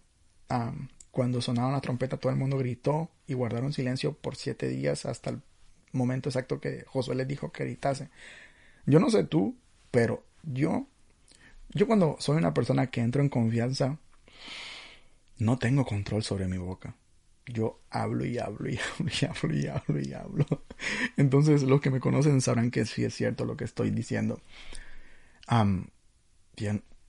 Ah, 0.49 0.71
cuando 1.09 1.41
sonaba 1.41 1.71
la 1.71 1.81
trompeta, 1.81 2.17
todo 2.17 2.31
el 2.31 2.37
mundo 2.37 2.59
gritó 2.59 3.09
y 3.25 3.33
guardaron 3.33 3.73
silencio 3.73 4.13
por 4.13 4.35
siete 4.35 4.67
días 4.67 5.07
hasta 5.07 5.31
el 5.31 5.41
momento 5.95 6.29
exacto 6.29 6.59
que 6.59 6.85
Josué 6.87 7.15
les 7.15 7.27
dijo 7.27 7.51
que 7.51 7.63
gritase. 7.65 8.09
Yo 8.85 8.99
no 8.99 9.09
sé 9.09 9.23
tú, 9.23 9.57
pero 9.91 10.23
yo, 10.43 10.87
yo 11.69 11.87
cuando 11.87 12.17
soy 12.19 12.37
una 12.37 12.53
persona 12.53 12.87
que 12.87 13.01
entro 13.01 13.21
en 13.21 13.29
confianza, 13.29 13.97
no 15.37 15.57
tengo 15.57 15.85
control 15.85 16.23
sobre 16.23 16.47
mi 16.47 16.57
boca 16.57 16.95
yo 17.47 17.79
hablo 17.89 18.25
y 18.25 18.37
hablo 18.37 18.69
y 18.69 18.79
hablo 18.99 19.11
y 19.11 19.25
hablo 19.25 19.57
y 19.57 19.67
hablo 19.67 19.99
y 19.99 20.13
hablo. 20.13 20.45
Entonces 21.17 21.63
los 21.63 21.81
que 21.81 21.91
me 21.91 21.99
conocen 21.99 22.41
sabrán 22.41 22.71
que 22.71 22.85
sí 22.85 23.03
es 23.03 23.13
cierto 23.13 23.45
lo 23.45 23.57
que 23.57 23.65
estoy 23.65 23.91
diciendo. 23.91 24.41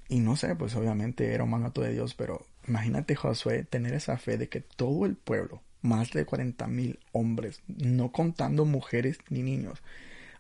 y 0.09 0.21
no 0.21 0.37
sé, 0.37 0.55
pues 0.57 0.75
obviamente 0.77 1.33
era 1.33 1.45
un 1.45 1.51
mandato 1.51 1.81
de 1.81 1.93
Dios, 1.93 2.15
pero 2.15 2.47
imagínate 2.69 3.17
Josué 3.17 3.65
tener 3.65 3.95
esa 3.95 4.19
fe 4.19 4.37
de 4.39 4.49
que 4.49 4.61
todo 4.61 5.07
el 5.07 5.17
pueblo, 5.17 5.63
más 5.87 6.11
de 6.11 6.25
40 6.25 6.67
mil 6.67 6.99
hombres, 7.13 7.61
no 7.67 8.13
contando 8.13 8.65
mujeres 8.65 9.19
ni 9.31 9.43
niños, 9.43 9.83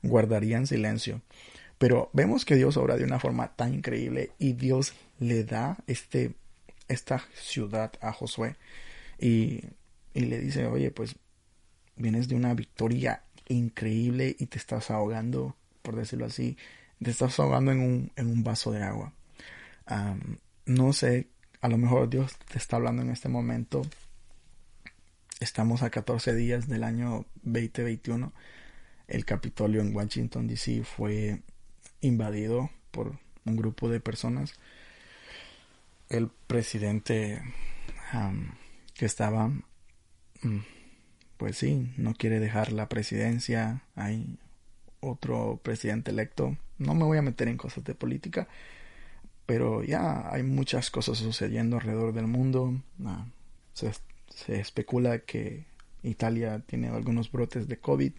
guardarían 0.02 0.66
silencio. 0.66 1.22
Pero 1.78 2.10
vemos 2.12 2.44
que 2.44 2.56
Dios 2.56 2.76
obra 2.76 2.96
de 2.96 3.04
una 3.04 3.20
forma 3.20 3.48
tan 3.54 3.74
increíble 3.74 4.30
y 4.38 4.54
Dios 4.54 4.94
le 5.18 5.44
da 5.44 5.76
este, 5.86 6.34
esta 6.88 7.22
ciudad 7.34 7.92
a 8.00 8.12
Josué 8.12 8.56
y, 9.18 9.60
y 10.14 10.20
le 10.20 10.40
dice, 10.40 10.66
oye, 10.66 10.90
pues 10.90 11.16
vienes 11.96 12.28
de 12.28 12.34
una 12.34 12.54
victoria 12.54 13.22
increíble 13.48 14.36
y 14.38 14.46
te 14.46 14.58
estás 14.58 14.90
ahogando, 14.90 15.56
por 15.82 15.96
decirlo 15.96 16.26
así, 16.26 16.56
te 17.02 17.10
estás 17.10 17.38
ahogando 17.38 17.72
en 17.72 17.80
un, 17.80 18.10
en 18.16 18.28
un 18.28 18.42
vaso 18.42 18.72
de 18.72 18.82
agua. 18.82 19.12
no 20.66 20.92
sé, 20.92 21.28
a 21.60 21.68
lo 21.68 21.78
mejor 21.78 22.08
Dios 22.08 22.36
te 22.50 22.58
está 22.58 22.76
hablando 22.76 23.02
en 23.02 23.10
este 23.10 23.28
momento. 23.28 23.82
Estamos 25.38 25.82
a 25.82 25.90
14 25.90 26.34
días 26.34 26.66
del 26.66 26.82
año 26.82 27.26
2021. 27.42 28.32
El 29.06 29.24
Capitolio 29.26 29.82
en 29.82 29.94
Washington, 29.94 30.46
D.C. 30.46 30.82
fue 30.82 31.42
invadido 32.00 32.70
por 32.90 33.18
un 33.44 33.56
grupo 33.56 33.90
de 33.90 34.00
personas. 34.00 34.54
El 36.08 36.30
presidente 36.46 37.42
que 38.94 39.04
estaba, 39.04 39.48
mm, 39.48 40.60
pues 41.36 41.58
sí, 41.58 41.92
no 41.98 42.14
quiere 42.14 42.40
dejar 42.40 42.72
la 42.72 42.88
presidencia. 42.88 43.82
Hay 43.94 44.38
otro 45.00 45.60
presidente 45.62 46.12
electo. 46.12 46.56
No 46.78 46.94
me 46.94 47.04
voy 47.04 47.18
a 47.18 47.22
meter 47.22 47.48
en 47.48 47.58
cosas 47.58 47.84
de 47.84 47.94
política, 47.94 48.48
pero 49.44 49.82
ya 49.84 50.32
hay 50.32 50.42
muchas 50.42 50.90
cosas 50.90 51.18
sucediendo 51.18 51.76
alrededor 51.76 52.14
del 52.14 52.26
mundo. 52.26 52.80
Ah, 53.04 53.26
se, 53.74 53.92
especula 54.48 55.20
que 55.20 55.66
Italia 56.02 56.60
tiene 56.66 56.88
algunos 56.88 57.30
brotes 57.30 57.68
de 57.68 57.78
COVID 57.78 58.12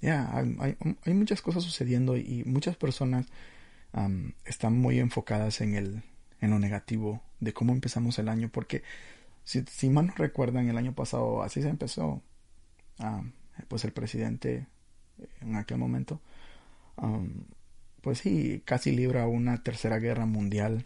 ya, 0.00 0.34
hay, 0.34 1.14
muchas 1.14 1.42
cosas 1.42 1.62
sucediendo 1.62 2.16
y 2.16 2.42
muchas 2.44 2.76
personas 2.76 3.26
están 4.44 4.78
muy 4.78 4.98
enfocadas 4.98 5.60
en, 5.60 5.74
el, 5.74 6.02
en 6.40 6.50
lo 6.50 6.58
negativo 6.58 7.22
de 7.40 7.52
cómo 7.52 7.72
empezamos 7.72 8.18
el 8.18 8.28
año, 8.28 8.48
porque 8.50 8.82
si, 9.44 9.62
si 9.62 9.90
mal 9.90 10.08
no 10.08 10.14
recuerdan, 10.16 10.68
el 10.68 10.78
año 10.78 10.94
pasado 10.94 11.42
así 11.42 11.62
se 11.62 11.68
empezó. 11.68 12.22
pues 13.68 13.84
el 13.84 13.92
presidente 13.92 14.66
en 15.40 15.56
aquel 15.56 15.78
momento, 15.78 16.20
pues 18.00 18.18
sí, 18.18 18.62
casi 18.64 18.90
libra 18.90 19.26
una 19.28 19.62
tercera 19.62 19.98
guerra 19.98 20.26
mundial. 20.26 20.84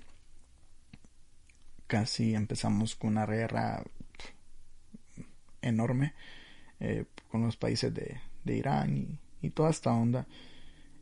Casi 1.87 2.35
empezamos 2.35 2.97
con 2.97 3.11
una 3.11 3.27
guerra 3.27 3.83
enorme 5.63 6.15
eh, 6.81 7.05
con 7.29 7.43
los 7.43 7.57
países 7.57 7.93
de, 7.95 8.21
de 8.45 8.57
Irán 8.57 9.19
y, 9.41 9.51
toda 9.51 9.71
esta 9.71 9.93
onda. 9.93 10.27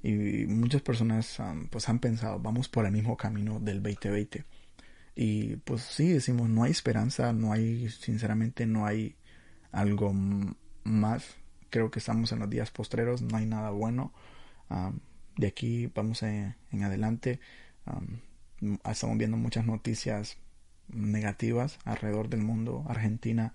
Y 0.03 0.45
muchas 0.47 0.83
personas 0.83 1.39
pues 1.71 1.89
han 1.89 1.99
pensado, 1.99 2.39
vamos 2.39 2.69
por 2.69 2.85
el 2.85 2.93
mismo 2.93 3.17
camino 3.17 3.59
del 3.59 3.83
2020. 3.83 4.45
Y 5.17 5.57
pues 5.57 5.83
sí, 5.83 6.09
decimos, 6.09 6.49
no 6.49 6.65
hay 6.65 6.73
esperanza, 6.73 7.33
no 7.33 7.53
hay, 7.53 7.89
sinceramente, 7.89 8.67
no 8.67 8.85
hay 8.85 9.17
algo 9.73 10.13
más. 10.85 11.37
Creo 11.71 11.91
que 11.91 12.01
estamos 12.01 12.33
en 12.33 12.41
los 12.41 12.51
días 12.51 12.71
postreros, 12.71 13.23
no 13.23 13.37
hay 13.37 13.47
nada 13.47 13.71
bueno. 13.71 14.13
de 15.37 15.47
aquí 15.47 15.87
vamos 15.95 16.23
en, 16.23 16.55
adelante. 16.83 17.41
estamos 18.85 19.17
viendo 19.17 19.37
muchas 19.39 19.65
noticias 19.65 20.37
negativas 20.89 21.79
alrededor 21.85 22.29
del 22.29 22.41
mundo. 22.41 22.85
Argentina 22.89 23.53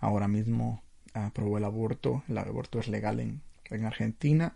ahora 0.00 0.28
mismo 0.28 0.82
aprobó 1.12 1.58
el 1.58 1.64
aborto, 1.64 2.22
el 2.28 2.38
aborto 2.38 2.78
es 2.78 2.88
legal 2.88 3.20
en, 3.20 3.42
en 3.70 3.84
Argentina, 3.84 4.54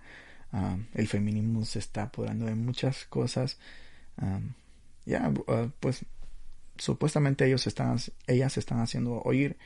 ah, 0.53 0.77
el 0.95 1.09
feminismo 1.09 1.65
se 1.65 1.79
está 1.79 2.05
apoderando 2.05 2.47
de 2.47 2.55
muchas 2.55 3.05
cosas, 3.07 3.59
ah, 4.19 4.41
ya, 5.05 5.33
ah, 5.49 5.69
pues 5.81 6.05
supuestamente 6.77 7.47
ellos 7.47 7.67
están, 7.67 7.99
ellas 8.27 8.53
se 8.53 8.61
están 8.61 8.81
haciendo 8.81 9.21
oír 9.23 9.57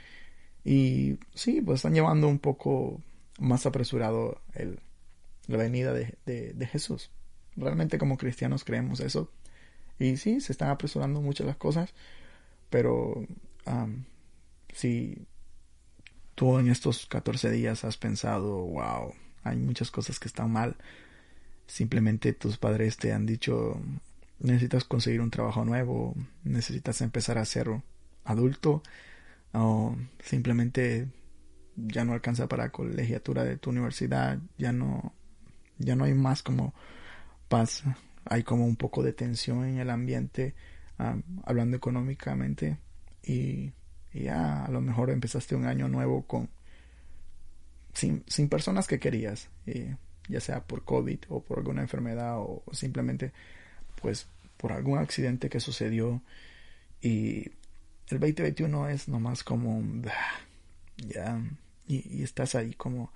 y 0.64 1.18
sí, 1.34 1.60
pues 1.60 1.76
están 1.76 1.94
llevando 1.94 2.28
un 2.28 2.38
poco 2.38 3.00
más 3.38 3.66
apresurado 3.66 4.40
el, 4.54 4.80
la 5.46 5.56
venida 5.56 5.92
de, 5.92 6.16
de, 6.26 6.66
Jesús. 6.66 7.10
Realmente 7.56 7.98
como 7.98 8.18
cristianos 8.18 8.64
creemos 8.64 9.00
eso. 9.00 9.32
Y 9.98 10.16
sí, 10.16 10.40
se 10.40 10.52
están 10.52 10.68
apresurando 10.70 11.20
muchas 11.20 11.46
las 11.46 11.56
cosas, 11.56 11.94
pero 12.70 13.26
si 14.72 15.26
tú 16.34 16.58
en 16.58 16.68
estos 16.68 17.06
14 17.06 17.50
días 17.50 17.84
has 17.84 17.96
pensado, 17.96 18.58
wow, 18.58 19.12
hay 19.42 19.56
muchas 19.56 19.90
cosas 19.90 20.18
que 20.20 20.28
están 20.28 20.52
mal. 20.52 20.76
Simplemente 21.66 22.32
tus 22.32 22.58
padres 22.58 22.96
te 22.96 23.12
han 23.12 23.26
dicho, 23.26 23.80
necesitas 24.38 24.84
conseguir 24.84 25.20
un 25.20 25.30
trabajo 25.30 25.64
nuevo, 25.64 26.14
necesitas 26.44 27.00
empezar 27.00 27.38
a 27.38 27.44
ser 27.44 27.68
adulto, 28.24 28.82
o 29.52 29.96
simplemente 30.20 31.08
ya 31.76 32.04
no 32.04 32.12
alcanza 32.12 32.48
para 32.48 32.64
la 32.64 32.72
colegiatura 32.72 33.44
de 33.44 33.56
tu 33.56 33.70
universidad, 33.70 34.38
ya 34.56 34.72
no, 34.72 35.14
ya 35.78 35.96
no 35.96 36.04
hay 36.04 36.14
más 36.14 36.42
como 36.42 36.74
paz, 37.48 37.82
hay 38.24 38.42
como 38.42 38.64
un 38.64 38.76
poco 38.76 39.02
de 39.02 39.12
tensión 39.12 39.64
en 39.64 39.78
el 39.78 39.90
ambiente, 39.90 40.54
hablando 41.44 41.76
económicamente, 41.76 42.78
y 43.22 43.72
y 44.12 44.24
ya 44.24 44.64
a 44.64 44.70
lo 44.70 44.80
mejor 44.80 45.10
empezaste 45.10 45.54
un 45.54 45.66
año 45.66 45.88
nuevo 45.88 46.22
con 46.22 46.48
sin, 47.92 48.24
sin 48.26 48.48
personas 48.48 48.86
que 48.86 48.98
querías, 48.98 49.48
ya 50.28 50.40
sea 50.40 50.62
por 50.62 50.84
COVID 50.84 51.18
o 51.28 51.42
por 51.42 51.58
alguna 51.58 51.82
enfermedad 51.82 52.38
o, 52.38 52.62
simplemente 52.72 53.32
pues 54.00 54.26
por 54.56 54.72
algún 54.72 54.98
accidente 54.98 55.48
que 55.48 55.60
sucedió. 55.60 56.22
Y 57.00 57.50
el 58.08 58.20
2021 58.20 58.88
es 58.88 59.08
nomás 59.08 59.44
como 59.44 59.82
ya 60.96 61.40
y, 61.86 62.22
estás 62.22 62.54
ahí 62.54 62.74
como 62.74 63.12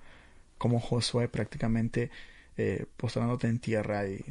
como 0.57 0.79
Josué 0.79 1.27
prácticamente 1.27 2.11
eh, 2.57 2.85
postrándote 2.97 3.47
en 3.47 3.59
tierra 3.59 4.07
y, 4.07 4.23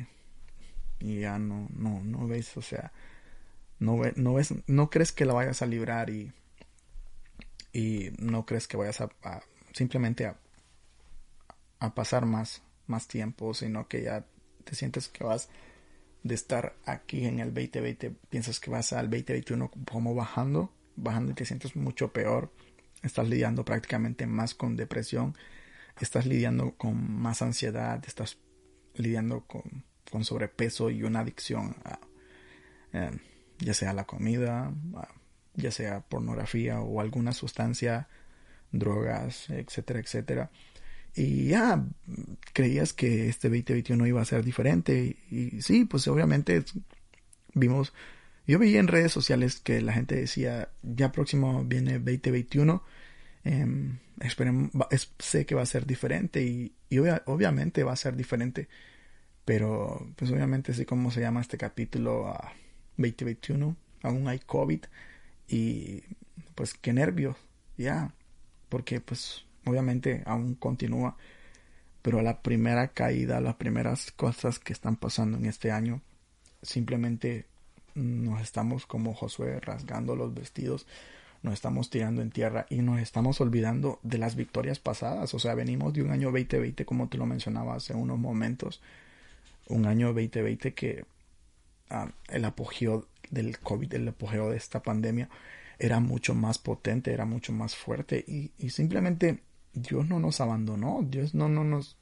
y 1.01 1.21
ya 1.21 1.39
no 1.39 1.69
no 1.75 2.01
no 2.03 2.27
ves 2.27 2.57
o 2.57 2.63
sea 2.63 2.93
no, 3.83 4.01
no 4.17 4.35
ves 4.35 4.55
no 4.67 4.91
crees 4.91 5.13
que 5.13 5.25
la 5.25 5.35
vayas 5.35 5.63
a 5.63 5.67
librar 5.67 6.11
y 6.11 6.33
y 7.73 8.11
no 8.19 8.45
crees 8.45 8.69
que 8.69 8.77
vayas 8.77 9.01
a, 9.01 9.11
simplemente 9.73 10.27
a, 10.27 10.37
a, 11.79 11.95
pasar 11.95 12.27
más, 12.27 12.63
más 12.87 13.09
tiempo, 13.09 13.55
sino 13.55 13.89
que 13.89 14.03
ya 14.03 14.27
te 14.65 14.75
sientes 14.75 15.09
que 15.09 15.25
vas 15.25 15.49
de 16.23 16.35
estar 16.35 16.77
aquí 16.85 17.25
en 17.25 17.41
el 17.41 17.53
2020, 17.53 18.11
piensas 18.29 18.61
que 18.61 18.71
vas 18.71 18.93
al 18.93 19.11
2021 19.11 19.71
como 19.91 20.15
bajando, 20.15 20.71
bajando 20.97 21.33
y 21.33 21.35
te 21.35 21.47
sientes 21.47 21.75
mucho 21.75 22.13
peor, 22.13 22.53
estás 23.03 23.27
lidiando 23.27 23.65
prácticamente 23.65 24.27
más 24.27 24.55
con 24.55 24.77
depresión, 24.77 25.35
estás 25.99 26.27
lidiando 26.27 26.77
con 26.77 27.21
más 27.21 27.43
ansiedad, 27.43 28.03
estás 28.07 28.39
lidiando 28.95 29.47
con, 29.47 29.85
con 30.11 30.25
sobrepeso 30.25 30.91
y 30.91 31.03
una 31.03 31.21
adicción 31.21 31.75
a, 31.85 31.99
eh, 32.93 33.11
ya 33.63 33.75
sea 33.75 33.93
la 33.93 34.05
comida, 34.05 34.73
a 34.97 35.09
ya 35.55 35.71
sea 35.71 36.01
pornografía 36.01 36.81
o 36.81 37.01
alguna 37.01 37.33
sustancia, 37.33 38.09
drogas, 38.71 39.51
etcétera, 39.51 40.01
etcétera. 40.01 40.51
Y 41.15 41.49
ya 41.49 41.85
creías 42.53 42.93
que 42.93 43.29
este 43.29 43.49
2021 43.49 44.07
iba 44.07 44.23
a 44.23 44.25
ser 44.25 44.45
diferente. 44.45 45.17
Y, 45.31 45.61
sí, 45.61 45.85
pues 45.85 46.09
obviamente 46.09 46.65
vimos, 47.55 47.93
yo 48.47 48.59
vi 48.59 48.77
en 48.77 48.89
redes 48.89 49.13
sociales 49.13 49.61
que 49.61 49.83
la 49.83 49.93
gente 49.93 50.17
decía, 50.17 50.71
ya 50.83 51.13
próximo 51.13 51.65
viene 51.65 51.99
2021, 51.99 52.83
eh, 53.45 53.67
esperemos, 54.21 54.71
sé 55.19 55.45
que 55.45 55.55
va 55.55 55.63
a 55.63 55.67
ser 55.67 55.87
diferente 55.87 56.43
y, 56.43 56.75
obviamente 57.27 57.85
va 57.85 57.93
a 57.93 57.97
ser 57.97 58.17
diferente. 58.17 58.69
Pero 59.45 60.13
pues 60.17 60.31
obviamente 60.31 60.73
así 60.73 60.85
como 60.85 61.11
se 61.11 61.21
llama 61.21 61.41
este 61.41 61.59
capítulo 61.59 62.33
2021, 62.97 63.77
aún 64.03 64.29
hay 64.29 64.39
COVID 64.41 64.81
y 65.49 66.03
pues 66.55 66.75
qué 66.75 66.93
nervios, 66.93 67.37
ya, 67.77 68.13
porque 68.69 69.01
pues 69.01 69.45
obviamente 69.65 70.23
aún 70.27 70.55
continúa, 70.55 71.17
pero 72.03 72.23
la 72.23 72.43
primera 72.43 72.89
caída, 72.89 73.41
las 73.41 73.57
primeras 73.57 74.11
cosas 74.13 74.59
que 74.59 74.73
están 74.73 74.97
pasando 74.97 75.39
en 75.39 75.47
este 75.47 75.71
año, 75.71 76.01
simplemente 76.63 77.47
nos 77.95 78.41
estamos 78.41 78.87
como 78.87 79.15
Josué 79.15 79.61
rasgando 79.61 80.17
los 80.17 80.35
vestidos, 80.35 80.87
nos 81.43 81.55
estamos 81.55 81.91
tirando 81.91 82.23
en 82.23 82.31
tierra 82.31 82.67
y 82.71 82.77
nos 82.83 83.01
estamos 83.01 83.41
olvidando 83.41 83.99
de 84.03 84.19
las 84.19 84.37
victorias 84.37 84.79
pasadas. 84.79 85.35
O 85.35 85.39
sea, 85.39 85.55
venimos 85.55 85.93
de 85.93 86.03
un 86.03 86.11
año 86.11 86.31
2020, 86.31 86.85
como 86.85 87.09
te 87.09 87.19
lo 87.19 87.27
mencionaba 87.27 87.75
hace 87.75 87.95
unos 87.95 88.19
momentos, 88.19 88.81
un 89.69 89.87
año 89.87 90.09
2020 90.09 90.75
que 90.75 91.05
ah, 91.93 92.09
el 92.29 92.45
apogeo 92.45 93.07
del 93.31 93.59
COVID, 93.59 93.95
el 93.95 94.09
apogeo 94.09 94.51
de 94.51 94.57
esta 94.57 94.83
pandemia, 94.83 95.29
era 95.79 96.01
mucho 96.01 96.35
más 96.35 96.59
potente, 96.59 97.13
era 97.13 97.25
mucho 97.25 97.53
más 97.53 97.75
fuerte 97.77 98.25
y, 98.27 98.71
simplemente 98.71 99.43
Dios 99.73 100.07
no 100.07 100.21
nos 100.21 100.41
abandonó, 100.41 101.01
Dios 101.03 101.35
no, 101.35 101.49
no 101.49 101.65
nos, 101.65 101.97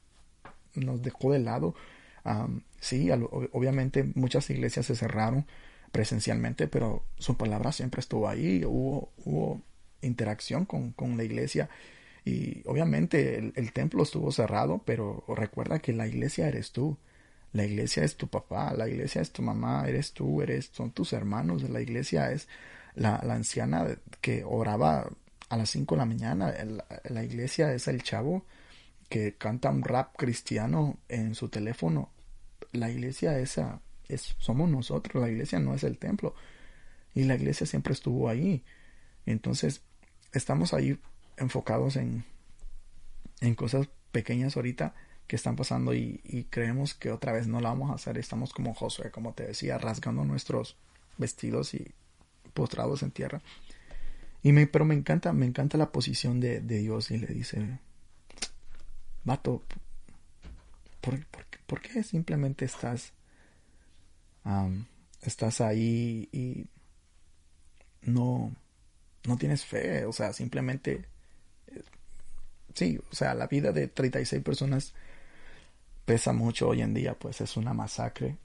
nos 0.75 1.03
dejó 1.03 1.33
de 1.33 1.39
lado. 1.39 1.75
sí, 2.81 3.11
obviamente 3.53 4.05
muchas 4.15 4.51
iglesias 4.51 4.87
se 4.87 4.97
cerraron 4.97 5.47
presencialmente, 5.93 6.69
pero 6.69 7.05
su 7.19 7.37
palabra 7.37 7.73
siempre 7.73 8.01
estuvo 8.01 8.29
ahí, 8.29 8.65
hubo, 8.65 9.13
hubo 9.25 9.63
interacción 10.03 10.65
con, 10.65 10.93
con 10.93 11.17
la 11.17 11.25
iglesia 11.25 11.69
y 12.25 12.63
obviamente 12.67 13.39
el, 13.39 13.53
el, 13.57 13.73
templo 13.73 14.03
estuvo 14.03 14.31
cerrado, 14.31 14.83
pero 14.85 15.25
recuerda 15.29 15.79
que 15.79 15.93
la 15.93 16.07
iglesia 16.07 16.49
eres 16.49 16.73
tú. 16.73 16.99
La 17.53 17.65
iglesia 17.65 18.05
es 18.05 18.17
tu 18.17 18.29
papá, 18.29 18.73
la 18.75 18.89
iglesia 18.89 19.21
es 19.21 19.33
tu 19.33 19.43
mamá, 19.43 19.85
eres 19.89 20.13
tú, 20.13 20.41
eres, 20.41 20.71
son 20.73 20.93
tus 20.93 21.13
hermanos, 21.13 21.69
la 21.69 21.81
iglesia 21.81 22.31
es 22.31 22.49
la, 22.95 23.21
la 23.25 23.35
anciana 23.35 23.87
que 24.21 24.45
oraba 24.45 25.11
a 25.51 25.57
las 25.57 25.71
5 25.71 25.95
de 25.95 25.99
la 25.99 26.07
mañana. 26.07 26.55
La, 27.09 27.25
iglesia 27.25 27.75
es 27.75 27.89
el 27.89 28.03
chavo 28.03 28.47
que 29.09 29.35
canta 29.35 29.71
un 29.71 29.83
rap 29.83 30.17
cristiano 30.17 30.97
en 31.09 31.35
su 31.35 31.49
teléfono. 31.49 32.11
La 32.73 32.89
iglesia 32.89 33.39
es, 33.39 33.61
somos 34.39 34.71
nosotros, 34.71 35.23
la 35.23 35.29
iglesia 35.29 35.59
no 35.59 35.75
es 35.75 35.83
el 35.83 35.99
templo. 35.99 36.35
Y 37.15 37.25
la 37.25 37.35
iglesia 37.35 37.67
siempre 37.67 37.93
estuvo 37.93 38.29
ahí. 38.29 38.65
Entonces, 39.27 39.83
estamos 40.33 40.73
ahí 40.73 40.99
enfocados 41.37 41.97
en, 41.97 42.25
en 43.41 43.57
cosas 43.57 43.89
pequeñas 44.13 44.57
ahorita 44.57 44.95
que 45.31 45.37
están 45.37 45.55
pasando 45.55 45.95
y, 45.95 46.49
creemos 46.51 46.95
que 46.95 47.13
otra 47.13 47.31
vez 47.31 47.47
no 47.47 47.61
la 47.61 47.69
vamos 47.69 47.93
a 47.93 47.95
hacer. 47.95 48.19
Estamos 48.19 48.53
como 48.53 48.75
Josué, 48.75 49.13
como 49.13 49.33
te 49.33 49.47
decía, 49.47 49.79
rasgando 49.79 50.25
nuestros 50.25 50.77
vestidos 51.19 51.73
y 51.73 51.95
postrados 52.53 53.05
en 53.05 53.13
tierra. 53.13 53.41
Y 54.43 54.51
me, 54.51 54.67
pero 54.67 54.85
me 54.85 54.97
encanta, 54.97 55.33
me 55.33 55.47
encanta 55.47 55.79
la 55.79 55.93
posición 55.93 56.41
de, 56.41 56.61
Dios 56.61 57.13
y 57.13 57.19
le 57.19 57.29
dice, 57.29 57.79
vato, 59.23 59.63
¿por, 61.01 61.25
por, 61.69 61.81
qué 61.81 62.03
simplemente 62.03 62.65
estás, 62.65 63.13
estás 65.23 65.61
ahí 65.61 66.29
y 66.33 66.67
no, 68.03 68.53
no 69.29 69.37
tienes 69.37 69.65
fe? 69.65 70.07
O 70.07 70.13
sea, 70.13 70.33
simplemente, 70.33 71.07
eh, 71.69 71.85
sí, 72.75 72.99
o 73.13 73.15
sea, 73.15 73.35
la 73.35 73.47
vida 73.47 73.71
de 73.71 73.87
36 73.87 74.43
personas 74.43 74.93
pesa 76.11 76.33
mucho 76.33 76.67
hoy 76.67 76.83
en 76.83 76.93
día, 76.93 77.15
pues 77.15 77.41
es 77.41 77.57
una 77.57 77.73
masacre. 77.73 78.37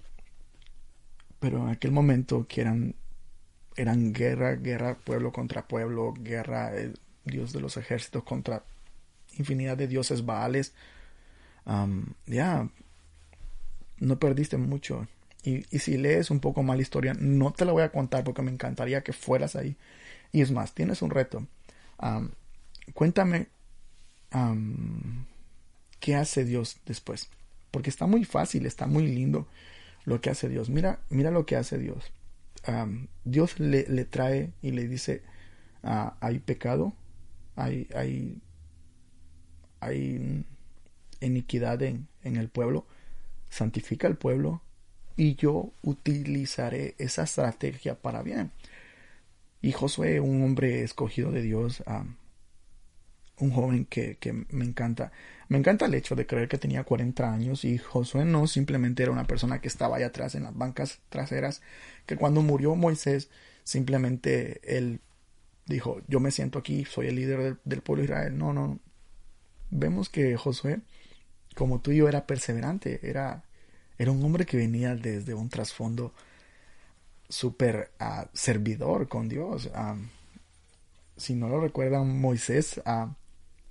Pero 1.39 1.63
en 1.63 1.69
aquel 1.69 1.91
momento 1.91 2.45
que 2.47 2.61
eran 2.61 2.93
eran 3.75 4.13
guerra, 4.13 4.53
guerra 4.53 4.93
pueblo 4.93 5.33
contra 5.33 5.67
pueblo, 5.67 6.13
guerra 6.15 6.75
el 6.75 6.99
dios 7.23 7.53
de 7.53 7.61
los 7.61 7.75
ejércitos 7.77 8.23
contra 8.23 8.63
infinidad 9.39 9.77
de 9.77 9.87
dioses 9.87 10.23
baales. 10.27 10.75
ya, 12.27 12.69
no 13.97 14.19
perdiste 14.19 14.57
mucho. 14.57 15.07
Y, 15.41 15.63
si 15.79 15.97
lees 15.97 16.29
un 16.29 16.41
poco 16.41 16.61
más 16.61 16.75
la 16.75 16.83
historia, 16.83 17.15
no 17.19 17.51
te 17.51 17.65
la 17.65 17.71
voy 17.71 17.81
a 17.81 17.91
contar 17.91 18.23
porque 18.23 18.43
me 18.43 18.51
encantaría 18.51 19.01
que 19.01 19.11
fueras 19.11 19.55
ahí. 19.55 19.75
Y 20.31 20.41
es 20.41 20.51
más, 20.51 20.75
tienes 20.75 21.01
un 21.01 21.09
reto. 21.09 21.47
cuéntame 22.93 23.47
qué 25.99 26.15
hace 26.15 26.45
Dios 26.45 26.77
después. 26.85 27.31
Porque 27.75 27.89
está 27.89 28.07
muy 28.07 28.23
fácil, 28.23 28.65
está 28.65 28.87
muy 28.87 29.05
lindo 29.05 29.49
lo 30.05 30.21
que 30.21 30.29
hace 30.29 30.47
Dios. 30.47 30.69
Mira, 30.69 31.01
mira 31.09 31.29
lo 31.29 31.45
que 31.45 31.57
hace 31.57 31.77
Dios. 31.77 32.09
Dios 33.25 33.59
le, 33.59 33.85
le, 33.89 34.05
trae 34.05 34.53
y 34.61 34.71
le 34.71 34.87
dice, 34.87 35.23
ah, 35.83 36.15
hay 36.21 36.39
pecado, 36.39 36.93
hay, 37.57 37.89
hay, 37.93 38.41
hay 39.81 40.45
iniquidad 41.19 41.81
en, 41.83 42.07
en 42.23 42.37
el 42.37 42.47
pueblo, 42.47 42.87
santifica 43.49 44.07
el 44.07 44.15
pueblo 44.15 44.61
y 45.17 45.35
yo 45.35 45.73
utilizaré 45.81 46.95
esa 46.97 47.23
estrategia 47.23 48.01
para 48.01 48.23
bien. 48.23 48.51
Y 49.61 49.73
Josué, 49.73 50.21
un 50.21 50.41
hombre 50.43 50.81
escogido 50.81 51.29
de 51.33 51.41
Dios, 51.41 51.83
un 53.37 53.51
joven 53.51 53.83
que, 53.83 54.15
que, 54.15 54.31
me 54.31 54.63
encanta. 54.63 55.11
Me 55.47 55.57
encanta 55.57 55.85
el 55.85 55.93
hecho 55.93 56.15
de 56.15 56.25
creer 56.25 56.47
que 56.47 56.57
tenía 56.57 56.83
40 56.83 57.31
años 57.31 57.65
y 57.65 57.77
Josué 57.77 58.25
no 58.25 58.47
simplemente 58.47 59.03
era 59.03 59.11
una 59.11 59.27
persona 59.27 59.59
que 59.61 59.67
estaba 59.67 59.97
allá 59.97 60.07
atrás 60.07 60.35
en 60.35 60.43
las 60.43 60.57
bancas 60.57 60.99
traseras, 61.09 61.61
que 62.05 62.17
cuando 62.17 62.41
murió 62.41 62.75
Moisés 62.75 63.29
simplemente 63.63 64.59
él 64.63 65.01
dijo, 65.65 66.01
yo 66.07 66.19
me 66.19 66.31
siento 66.31 66.59
aquí, 66.59 66.85
soy 66.85 67.07
el 67.07 67.15
líder 67.15 67.57
del, 67.63 67.81
pueblo 67.81 68.01
de 68.01 68.05
Israel. 68.05 68.37
No, 68.37 68.53
no. 68.53 68.79
Vemos 69.71 70.09
que 70.09 70.37
Josué, 70.37 70.79
como 71.55 71.79
tú 71.79 71.91
y 71.91 71.97
yo, 71.97 72.07
era 72.07 72.27
perseverante, 72.27 72.99
era, 73.03 73.43
era 73.97 74.11
un 74.11 74.23
hombre 74.23 74.45
que 74.45 74.57
venía 74.57 74.95
desde 74.95 75.33
un 75.33 75.49
trasfondo 75.49 76.13
súper 77.29 77.91
uh, 77.99 78.27
servidor 78.33 79.07
con 79.07 79.27
Dios. 79.27 79.67
Uh, 79.67 79.97
si 81.17 81.35
no 81.35 81.49
lo 81.49 81.59
recuerdan, 81.59 82.19
Moisés 82.19 82.81
uh, 82.85 83.09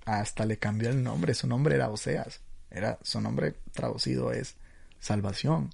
hasta 0.05 0.45
le 0.45 0.57
cambió 0.57 0.89
el 0.89 1.03
nombre, 1.03 1.33
su 1.33 1.47
nombre 1.47 1.75
era 1.75 1.89
Oseas, 1.89 2.41
era, 2.69 2.99
su 3.01 3.19
nombre 3.21 3.55
traducido 3.73 4.31
es 4.31 4.55
salvación. 4.99 5.71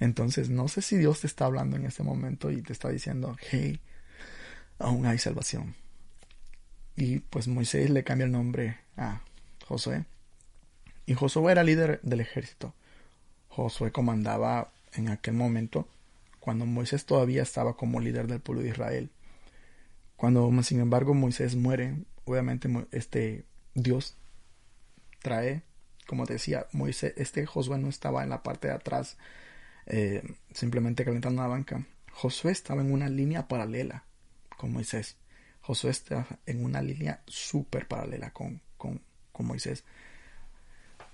Entonces, 0.00 0.50
no 0.50 0.68
sé 0.68 0.82
si 0.82 0.96
Dios 0.96 1.20
te 1.20 1.26
está 1.26 1.46
hablando 1.46 1.76
en 1.76 1.86
este 1.86 2.02
momento 2.02 2.50
y 2.50 2.62
te 2.62 2.72
está 2.72 2.88
diciendo, 2.88 3.36
hey, 3.50 3.80
aún 4.78 5.06
hay 5.06 5.18
salvación. 5.18 5.74
Y 6.96 7.20
pues 7.20 7.48
Moisés 7.48 7.90
le 7.90 8.04
cambia 8.04 8.26
el 8.26 8.32
nombre 8.32 8.78
a 8.96 9.22
Josué. 9.66 10.04
Y 11.06 11.14
Josué 11.14 11.52
era 11.52 11.64
líder 11.64 12.00
del 12.02 12.20
ejército. 12.20 12.74
Josué 13.48 13.92
comandaba 13.92 14.72
en 14.94 15.08
aquel 15.08 15.34
momento 15.34 15.88
cuando 16.40 16.66
Moisés 16.66 17.06
todavía 17.06 17.42
estaba 17.42 17.76
como 17.76 18.00
líder 18.00 18.26
del 18.26 18.40
pueblo 18.40 18.62
de 18.62 18.68
Israel. 18.70 19.10
Cuando, 20.16 20.50
sin 20.62 20.80
embargo, 20.80 21.14
Moisés 21.14 21.56
muere, 21.56 21.96
obviamente 22.24 22.68
este 22.92 23.44
Dios 23.74 24.16
trae, 25.20 25.62
como 26.06 26.26
decía, 26.26 26.66
Moisés, 26.72 27.14
este 27.16 27.46
Josué 27.46 27.78
no 27.78 27.88
estaba 27.88 28.22
en 28.22 28.30
la 28.30 28.42
parte 28.42 28.68
de 28.68 28.74
atrás 28.74 29.16
eh, 29.86 30.22
simplemente 30.52 31.04
calentando 31.04 31.42
la 31.42 31.48
banca. 31.48 31.84
Josué 32.12 32.52
estaba 32.52 32.82
en 32.82 32.92
una 32.92 33.08
línea 33.08 33.48
paralela 33.48 34.04
con 34.56 34.72
Moisés. 34.72 35.16
Josué 35.60 35.90
estaba 35.90 36.26
en 36.46 36.64
una 36.64 36.82
línea 36.82 37.22
súper 37.26 37.88
paralela 37.88 38.30
con, 38.32 38.60
con, 38.76 39.00
con, 39.32 39.46
Moisés. 39.46 39.84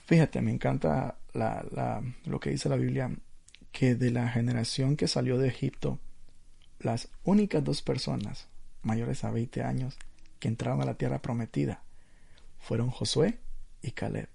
Fíjate, 0.07 0.43
me 0.43 0.53
encanta 0.53 1.17
lo 2.25 2.41
que 2.41 2.51
dice 2.51 2.69
la 2.69 2.77
Biblia, 2.77 3.11
que 3.73 3.95
de 3.95 4.11
la 4.11 4.29
generación 4.29 4.97
que 4.97 5.07
salió 5.07 5.39
de 5.39 5.49
Egipto, 5.49 6.01
las 6.81 7.09
únicas 7.23 7.63
dos 7.63 7.81
personas 7.83 8.49
mayores 8.83 9.23
a 9.23 9.31
20 9.31 9.63
años 9.63 9.97
que 10.41 10.49
entraron 10.49 10.83
a 10.83 10.87
la 10.87 10.95
tierra 10.95 11.23
prometida 11.23 11.83
fueron 12.61 12.91
Josué 12.91 13.41
y 13.83 13.91
Caleb. 13.91 14.29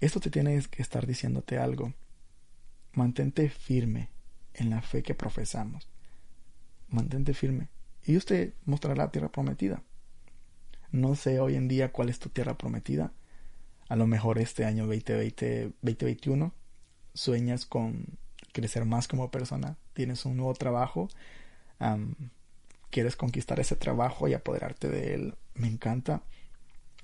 Esto 0.00 0.20
te 0.20 0.30
tiene 0.30 0.60
que 0.70 0.82
estar 0.82 1.06
diciéndote 1.06 1.58
algo. 1.58 1.94
Mantente 2.92 3.48
firme 3.48 4.10
en 4.54 4.70
la 4.70 4.82
fe 4.82 5.02
que 5.02 5.14
profesamos. 5.14 5.88
Mantente 6.88 7.32
firme. 7.32 7.68
Y 8.04 8.16
usted 8.16 8.54
mostrará 8.64 8.96
la 8.96 9.10
tierra 9.10 9.30
prometida. 9.30 9.82
No 10.92 11.14
sé 11.14 11.40
hoy 11.40 11.56
en 11.56 11.68
día 11.68 11.92
cuál 11.92 12.08
es 12.08 12.18
tu 12.18 12.28
tierra 12.28 12.56
prometida. 12.56 13.12
A 13.88 13.96
lo 13.96 14.06
mejor 14.06 14.38
este 14.38 14.64
año 14.64 14.86
2020, 14.86 15.72
2021 15.82 16.52
sueñas 17.14 17.66
con 17.66 18.18
crecer 18.52 18.84
más 18.84 19.08
como 19.08 19.30
persona. 19.30 19.76
Tienes 19.92 20.24
un 20.24 20.36
nuevo 20.36 20.54
trabajo. 20.54 21.08
quieres 22.90 23.16
conquistar 23.16 23.60
ese 23.60 23.76
trabajo 23.76 24.28
y 24.28 24.34
apoderarte 24.34 24.88
de 24.88 25.14
él. 25.14 25.34
Me 25.54 25.68
encanta. 25.68 26.22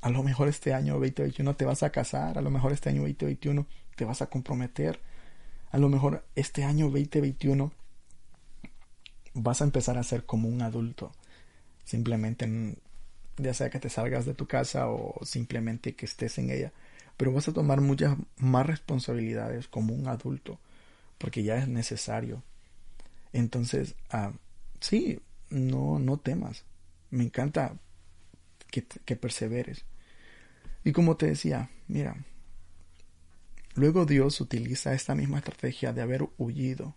A 0.02 0.10
lo 0.10 0.24
mejor 0.24 0.48
este 0.48 0.74
año 0.74 0.94
2021 0.94 1.54
te 1.54 1.64
vas 1.64 1.84
a 1.84 1.90
casar, 1.90 2.36
a 2.36 2.42
lo 2.42 2.50
mejor 2.50 2.72
este 2.72 2.88
año 2.90 3.02
2021 3.02 3.66
te 3.94 4.04
vas 4.04 4.20
a 4.20 4.26
comprometer, 4.26 5.00
a 5.70 5.78
lo 5.78 5.88
mejor 5.88 6.24
este 6.34 6.64
año 6.64 6.86
2021 6.86 7.72
vas 9.34 9.60
a 9.60 9.64
empezar 9.64 9.98
a 9.98 10.02
ser 10.02 10.26
como 10.26 10.48
un 10.48 10.60
adulto. 10.60 11.12
Simplemente, 11.84 12.76
ya 13.36 13.54
sea 13.54 13.70
que 13.70 13.78
te 13.78 13.90
salgas 13.90 14.26
de 14.26 14.34
tu 14.34 14.46
casa 14.48 14.88
o 14.88 15.24
simplemente 15.24 15.94
que 15.94 16.06
estés 16.06 16.36
en 16.38 16.50
ella, 16.50 16.72
pero 17.16 17.32
vas 17.32 17.46
a 17.46 17.52
tomar 17.52 17.80
muchas 17.80 18.16
más 18.38 18.66
responsabilidades 18.66 19.68
como 19.68 19.94
un 19.94 20.08
adulto, 20.08 20.58
porque 21.18 21.44
ya 21.44 21.58
es 21.58 21.68
necesario. 21.68 22.42
Entonces, 23.32 23.94
ah, 24.10 24.32
sí, 24.80 25.20
no, 25.48 26.00
no 26.00 26.18
temas, 26.18 26.64
Me 27.10 27.22
encanta 27.22 27.76
que, 28.68 28.84
que 28.84 29.16
perseveres. 29.16 29.84
Y 30.84 30.92
como 30.92 31.16
te 31.16 31.26
decía, 31.26 31.70
mira, 31.86 32.16
luego 33.74 34.04
Dios 34.04 34.40
utiliza 34.40 34.94
esta 34.94 35.14
misma 35.14 35.38
estrategia 35.38 35.92
de 35.92 36.02
haber 36.02 36.28
huido. 36.38 36.94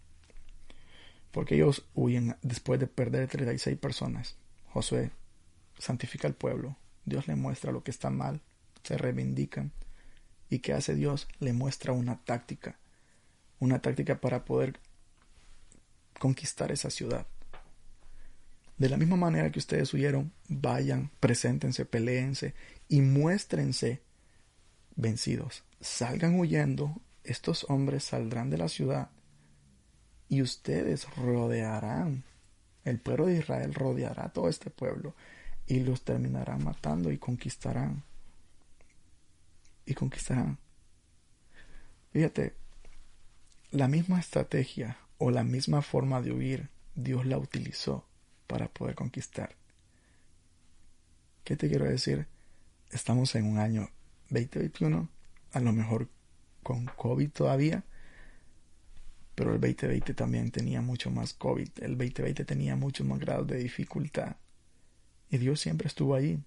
Porque 1.32 1.56
ellos 1.56 1.86
huyen 1.94 2.38
después 2.42 2.80
de 2.80 2.88
perder 2.88 3.28
36 3.28 3.78
personas. 3.78 4.38
Josué 4.68 5.12
santifica 5.78 6.28
al 6.28 6.34
pueblo. 6.34 6.78
Dios 7.04 7.28
le 7.28 7.36
muestra 7.36 7.72
lo 7.72 7.84
que 7.84 7.92
está 7.92 8.10
mal. 8.10 8.42
Se 8.84 8.98
reivindican. 8.98 9.72
¿Y 10.50 10.60
qué 10.60 10.74
hace 10.74 10.96
Dios? 10.96 11.28
Le 11.40 11.54
muestra 11.54 11.94
una 11.94 12.24
táctica. 12.24 12.80
Una 13.60 13.82
táctica 13.82 14.20
para 14.20 14.46
poder 14.46 14.80
conquistar 16.20 16.72
esa 16.72 16.90
ciudad. 16.90 17.28
De 18.78 18.90
la 18.90 18.98
misma 18.98 19.16
manera 19.16 19.52
que 19.52 19.60
ustedes 19.60 19.94
huyeron, 19.94 20.34
vayan, 20.50 21.12
preséntense, 21.20 21.86
peleense 21.86 22.54
y 22.90 23.02
muéstrense 23.02 24.02
vencidos. 24.96 25.64
Salgan 25.80 26.38
huyendo, 26.38 27.02
estos 27.24 27.66
hombres 27.70 28.04
saldrán 28.04 28.50
de 28.50 28.58
la 28.58 28.68
ciudad 28.68 29.10
y 30.28 30.42
ustedes 30.42 31.08
rodearán, 31.16 32.24
el 32.84 33.00
pueblo 33.00 33.28
de 33.28 33.38
Israel 33.38 33.74
rodeará 33.74 34.30
todo 34.30 34.50
este 34.50 34.70
pueblo 34.70 35.16
y 35.68 35.80
los 35.80 36.04
terminarán 36.04 36.64
matando 36.64 37.12
y 37.12 37.18
conquistarán. 37.18 38.04
Y 39.86 39.94
conquistarán. 39.94 40.58
Fíjate, 42.12 42.54
la 43.72 43.88
misma 43.88 44.20
estrategia 44.20 44.98
o 45.18 45.32
la 45.32 45.44
misma 45.44 45.82
forma 45.82 46.22
de 46.22 46.32
huir, 46.32 46.70
Dios 46.96 47.26
la 47.26 47.38
utilizó 47.38 48.06
para 48.48 48.68
poder 48.68 48.96
conquistar. 48.96 49.56
¿Qué 51.44 51.56
te 51.56 51.70
quiero 51.70 51.86
decir? 51.86 52.28
Estamos 52.92 53.36
en 53.36 53.46
un 53.46 53.60
año 53.60 53.90
2021, 54.30 55.10
a 55.52 55.60
lo 55.60 55.74
mejor 55.74 56.10
con 56.64 56.86
COVID 56.86 57.30
todavía, 57.30 57.84
pero 59.36 59.54
el 59.54 59.62
2020 59.62 60.14
también 60.14 60.50
tenía 60.50 60.82
mucho 60.82 61.12
más 61.12 61.34
COVID, 61.34 61.70
el 61.82 61.98
2020 61.98 62.46
tenía 62.46 62.76
muchos 62.76 63.06
más 63.06 63.20
grados 63.20 63.48
de 63.48 63.58
dificultad. 63.58 64.38
Y 65.30 65.38
Dios 65.38 65.60
siempre 65.60 65.88
estuvo 65.88 66.16
ahí. 66.16 66.40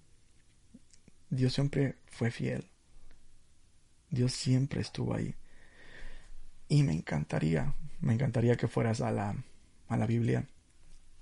Dios 1.29 1.53
siempre 1.53 1.95
fue 2.07 2.31
fiel. 2.31 2.65
Dios 4.09 4.33
siempre 4.33 4.81
estuvo 4.81 5.13
ahí. 5.13 5.35
Y 6.67 6.83
me 6.83 6.93
encantaría, 6.93 7.73
me 8.01 8.13
encantaría 8.13 8.55
que 8.55 8.67
fueras 8.67 9.01
a 9.01 9.11
la, 9.11 9.35
a 9.87 9.97
la 9.97 10.07
Biblia. 10.07 10.47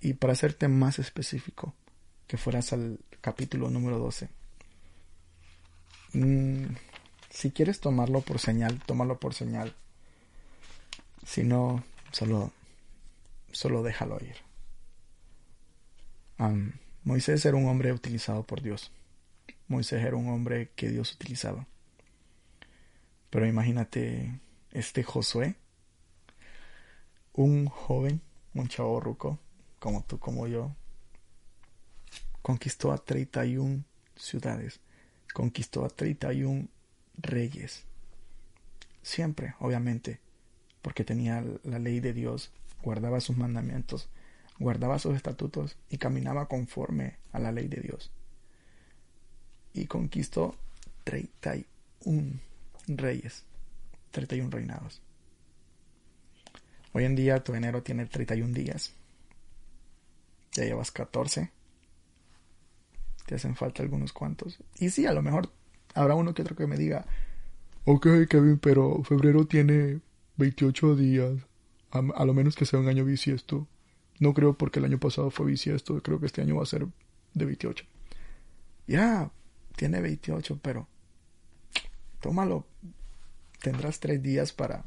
Y 0.02 0.14
para 0.14 0.34
hacerte 0.34 0.68
más 0.68 1.00
específico, 1.00 1.74
que 2.28 2.38
fueras 2.38 2.74
al 2.74 3.00
capítulo 3.22 3.70
número 3.70 3.98
12. 4.00 4.30
Mm, 6.14 6.66
si 7.30 7.52
quieres 7.52 7.80
tomarlo 7.80 8.22
por 8.22 8.40
señal, 8.40 8.82
tómalo 8.86 9.20
por 9.20 9.34
señal. 9.34 9.76
Si 11.26 11.44
no, 11.44 11.84
solo, 12.12 12.52
solo 13.52 13.84
déjalo 13.84 14.18
ir. 14.22 14.36
Moisés 17.04 17.46
era 17.46 17.58
un 17.58 17.68
hombre 17.68 17.92
utilizado 17.94 18.44
por 18.44 18.62
Dios. 18.62 18.92
Moisés 19.68 20.04
era 20.04 20.16
un 20.16 20.30
hombre 20.30 20.72
que 20.76 20.90
Dios 20.90 21.14
utilizaba. 21.14 21.66
Pero 23.30 23.46
imagínate 23.46 24.40
este 24.72 25.04
Josué, 25.04 25.56
un 27.34 27.68
joven, 27.68 28.22
un 28.54 28.68
chavo 28.68 29.00
ruco, 29.00 29.40
como 29.80 30.04
tú, 30.04 30.20
como 30.20 30.48
yo, 30.48 30.76
conquistó 32.42 32.92
a 32.92 32.98
31 32.98 33.84
ciudades, 34.16 34.80
conquistó 35.34 35.86
a 35.86 35.90
31 35.90 36.68
reyes. 37.18 37.86
Siempre, 39.02 39.56
obviamente, 39.60 40.20
porque 40.82 41.04
tenía 41.04 41.44
la 41.64 41.80
ley 41.80 42.00
de 42.00 42.14
Dios, 42.14 42.52
guardaba 42.82 43.20
sus 43.20 43.38
mandamientos, 43.38 44.10
guardaba 44.60 45.00
sus 45.00 45.16
estatutos 45.16 45.78
y 45.90 45.98
caminaba 45.98 46.48
conforme 46.48 47.18
a 47.32 47.40
la 47.40 47.52
ley 47.52 47.68
de 47.68 47.82
Dios. 47.82 48.12
Y 49.74 49.86
conquistó 49.86 50.56
31 51.04 52.40
reyes, 52.88 53.46
31 54.12 54.50
reinados. 54.50 55.02
Hoy 56.94 57.06
en 57.06 57.16
día 57.16 57.44
tu 57.44 57.54
enero 57.54 57.84
tiene 57.84 58.06
31 58.06 58.54
días. 58.54 58.94
Ya 60.58 60.66
llevas 60.66 60.90
14. 60.90 61.52
Te 63.28 63.36
hacen 63.36 63.56
falta 63.56 63.84
algunos 63.84 64.12
cuantos. 64.12 64.58
Y 64.80 64.90
sí, 64.90 65.06
a 65.06 65.14
lo 65.14 65.22
mejor 65.22 65.52
habrá 65.94 66.16
uno 66.16 66.34
que 66.34 66.42
otro 66.42 66.56
que 66.56 66.66
me 66.66 66.78
diga, 66.78 67.06
ok 67.86 68.08
Kevin, 68.28 68.58
pero 68.58 69.04
febrero 69.04 69.46
tiene 69.46 70.00
28 70.38 70.96
días. 70.96 71.36
A, 71.92 72.26
lo 72.26 72.34
menos 72.34 72.56
que 72.56 72.66
sea 72.66 72.80
un 72.80 72.88
año 72.88 73.06
bisiesto. 73.06 73.68
No 74.20 74.34
creo 74.34 74.58
porque 74.58 74.80
el 74.80 74.86
año 74.86 75.00
pasado 75.00 75.30
fue 75.30 75.46
bisiesto, 75.46 76.02
creo 76.02 76.20
que 76.20 76.26
este 76.26 76.42
año 76.42 76.56
va 76.56 76.64
a 76.64 76.66
ser 76.66 76.88
de 77.36 77.46
28. 77.46 77.86
Ya, 78.88 79.30
tiene 79.76 80.02
28, 80.02 80.60
pero 80.60 80.88
tómalo. 82.20 82.66
Tendrás 83.62 84.00
tres 84.00 84.24
días 84.24 84.54
para 84.54 84.86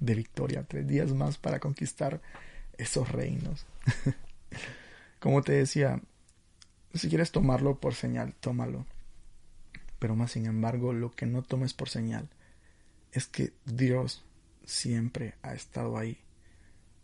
de 0.00 0.16
victoria, 0.16 0.64
tres 0.64 0.88
días 0.88 1.12
más 1.12 1.38
para 1.38 1.60
conquistar 1.60 2.20
esos 2.76 3.08
reinos. 3.08 3.66
Como 5.22 5.42
te 5.42 5.52
decía, 5.52 6.02
si 6.92 7.08
quieres 7.08 7.30
tomarlo 7.30 7.78
por 7.78 7.94
señal, 7.94 8.34
tómalo. 8.34 8.86
Pero 10.00 10.16
más 10.16 10.32
sin 10.32 10.46
embargo, 10.46 10.92
lo 10.92 11.12
que 11.12 11.26
no 11.26 11.42
tomes 11.42 11.72
por 11.72 11.88
señal 11.88 12.28
es 13.12 13.28
que 13.28 13.52
Dios 13.64 14.24
siempre 14.64 15.34
ha 15.42 15.54
estado 15.54 15.96
ahí 15.96 16.18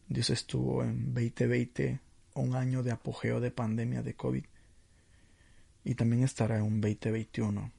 Dios 0.08 0.30
estuvo 0.30 0.82
en 0.84 1.12
2020, 1.12 2.00
un 2.32 2.54
año 2.54 2.82
de 2.82 2.92
apogeo 2.92 3.40
de 3.40 3.50
pandemia 3.50 4.02
de 4.02 4.14
COVID. 4.14 4.44
Y 5.84 5.94
también 5.96 6.24
estará 6.24 6.56
en 6.56 6.62
un 6.62 6.80
2021, 6.80 7.70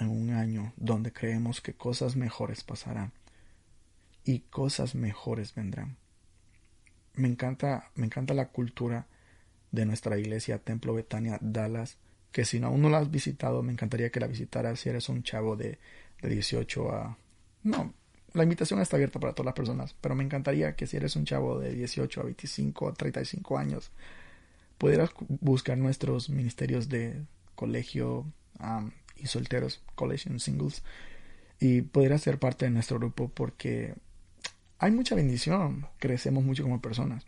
en 0.00 0.08
un 0.08 0.30
año 0.30 0.72
donde 0.76 1.12
creemos 1.12 1.60
que 1.60 1.74
cosas 1.74 2.16
mejores 2.16 2.64
pasarán 2.64 3.12
y 4.24 4.40
cosas 4.40 4.96
mejores 4.96 5.54
vendrán. 5.54 5.96
Me 7.14 7.28
encanta, 7.28 7.92
me 7.94 8.06
encanta 8.06 8.34
la 8.34 8.48
cultura 8.48 9.06
de 9.76 9.86
nuestra 9.86 10.18
iglesia 10.18 10.58
Templo 10.58 10.94
Betania 10.94 11.38
Dallas, 11.40 11.98
que 12.32 12.44
si 12.44 12.60
aún 12.62 12.82
no 12.82 12.90
la 12.90 12.98
has 12.98 13.10
visitado, 13.10 13.62
me 13.62 13.72
encantaría 13.72 14.10
que 14.10 14.18
la 14.18 14.26
visitaras 14.26 14.80
si 14.80 14.88
eres 14.88 15.08
un 15.08 15.22
chavo 15.22 15.54
de, 15.54 15.78
de 16.20 16.28
18 16.28 16.90
a... 16.90 17.16
No, 17.62 17.94
la 18.32 18.42
invitación 18.42 18.80
está 18.80 18.96
abierta 18.96 19.20
para 19.20 19.32
todas 19.32 19.46
las 19.46 19.54
personas, 19.54 19.94
pero 20.00 20.14
me 20.14 20.24
encantaría 20.24 20.74
que 20.74 20.86
si 20.86 20.96
eres 20.96 21.14
un 21.16 21.24
chavo 21.24 21.58
de 21.60 21.72
18 21.72 22.20
a 22.20 22.24
25 22.24 22.88
a 22.88 22.94
35 22.94 23.58
años, 23.58 23.90
pudieras 24.78 25.10
buscar 25.28 25.78
nuestros 25.78 26.28
ministerios 26.28 26.88
de 26.88 27.22
colegio 27.54 28.26
y 29.16 29.26
solteros, 29.26 29.82
college 29.94 30.38
singles, 30.38 30.82
y 31.58 31.82
pudieras 31.82 32.22
ser 32.22 32.38
parte 32.38 32.66
de 32.66 32.70
nuestro 32.70 32.98
grupo 32.98 33.28
porque 33.28 33.94
hay 34.78 34.90
mucha 34.90 35.14
bendición, 35.14 35.86
crecemos 35.98 36.44
mucho 36.44 36.62
como 36.62 36.82
personas. 36.82 37.24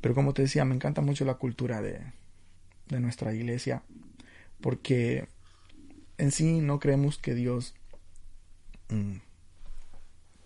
Pero 0.00 0.14
como 0.14 0.34
te 0.34 0.42
decía, 0.42 0.64
me 0.64 0.74
encanta 0.74 1.00
mucho 1.00 1.24
la 1.24 1.34
cultura 1.34 1.80
de, 1.80 2.00
de 2.88 3.00
nuestra 3.00 3.34
iglesia, 3.34 3.82
porque 4.60 5.28
en 6.18 6.32
sí 6.32 6.60
no 6.60 6.78
creemos 6.78 7.18
que 7.18 7.34
Dios 7.34 7.74
mm, 8.88 9.16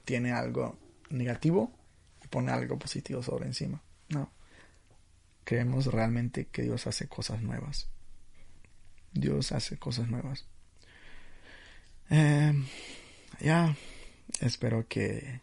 tiene 0.05 0.33
algo 0.33 0.79
negativo 1.11 1.73
y 2.25 2.29
pone 2.29 2.53
algo 2.53 2.79
positivo 2.79 3.23
sobre 3.23 3.47
encima. 3.47 3.83
No. 4.09 4.31
Creemos 5.45 5.87
realmente 5.87 6.47
que 6.47 6.63
Dios 6.63 6.87
hace 6.87 7.09
cosas 7.09 7.43
nuevas. 7.43 7.89
Dios 9.13 9.53
hace 9.53 9.79
cosas 9.79 10.09
nuevas. 10.09 10.47
Em, 12.09 12.67
ya, 13.41 13.77
espero 14.41 14.87
que 14.89 15.41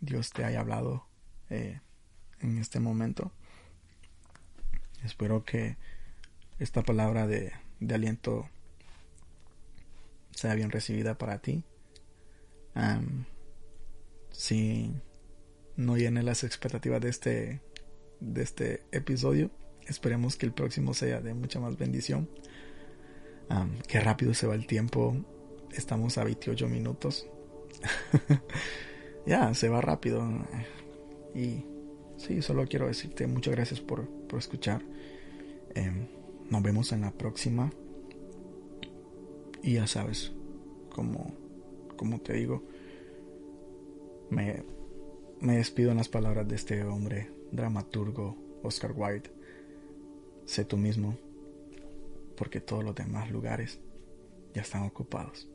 Dios 0.00 0.30
te 0.30 0.44
haya 0.44 0.60
hablado 0.60 1.06
eh, 1.50 1.80
en 2.40 2.58
este 2.58 2.80
momento. 2.80 3.32
Espero 5.04 5.44
que 5.44 5.76
esta 6.58 6.82
palabra 6.82 7.26
de, 7.26 7.52
de 7.80 7.94
aliento 7.94 8.48
sea 10.30 10.54
bien 10.54 10.70
recibida 10.70 11.18
para 11.18 11.38
ti 11.38 11.64
si 14.30 14.92
no 15.76 15.96
llene 15.96 16.22
las 16.22 16.44
expectativas 16.44 17.00
de 17.00 17.08
este, 17.08 17.60
de 18.20 18.42
este 18.42 18.82
episodio, 18.92 19.50
esperemos 19.86 20.36
que 20.36 20.46
el 20.46 20.52
próximo 20.52 20.94
sea 20.94 21.20
de 21.20 21.34
mucha 21.34 21.60
más 21.60 21.76
bendición. 21.76 22.28
qué 23.86 24.00
rápido 24.00 24.34
se 24.34 24.46
va 24.46 24.54
el 24.54 24.66
tiempo. 24.66 25.16
Estamos 25.72 26.18
a 26.18 26.24
28 26.24 26.68
minutos. 26.68 27.26
ya, 29.26 29.54
se 29.54 29.68
va 29.68 29.80
rápido. 29.80 30.22
Y 31.34 31.64
sí, 32.22 32.42
solo 32.42 32.66
quiero 32.66 32.86
decirte 32.86 33.26
muchas 33.26 33.54
gracias 33.54 33.80
por, 33.80 34.08
por 34.28 34.38
escuchar. 34.38 34.82
Em, 35.74 36.06
nos 36.50 36.62
vemos 36.62 36.92
en 36.92 37.02
la 37.02 37.10
próxima. 37.10 37.70
Y 39.62 39.74
ya 39.74 39.86
sabes, 39.86 40.32
como, 40.90 41.32
te 42.22 42.34
digo, 42.34 42.62
me, 44.30 44.64
me 45.40 45.56
despido 45.56 45.92
en 45.92 45.98
las 45.98 46.08
palabras 46.08 46.48
de 46.48 46.56
este 46.56 46.82
hombre, 46.84 47.30
dramaturgo 47.52 48.36
Oscar 48.62 48.92
Wilde. 48.94 49.30
Sé 50.44 50.64
tú 50.64 50.76
mismo, 50.76 51.16
porque 52.36 52.60
todos 52.60 52.82
los 52.82 52.94
demás 52.94 53.30
lugares 53.30 53.78
ya 54.52 54.62
están 54.62 54.82
ocupados. 54.82 55.48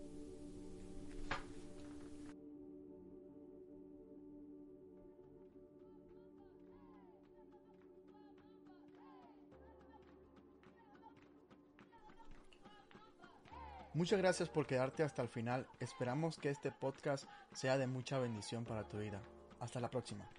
Muchas 13.98 14.20
gracias 14.20 14.48
por 14.48 14.68
quedarte 14.68 15.02
hasta 15.02 15.24
el 15.24 15.28
final. 15.28 15.66
Esperamos 15.80 16.38
que 16.38 16.52
este 16.52 16.72
podcast 16.72 17.28
sea 17.52 17.80
de 17.80 17.88
mucha 17.88 18.20
bendición 18.20 18.64
para 18.64 18.88
tu 18.88 19.00
vida. 19.00 19.24
Hasta 19.60 19.80
la 19.80 19.90
próxima. 19.90 20.30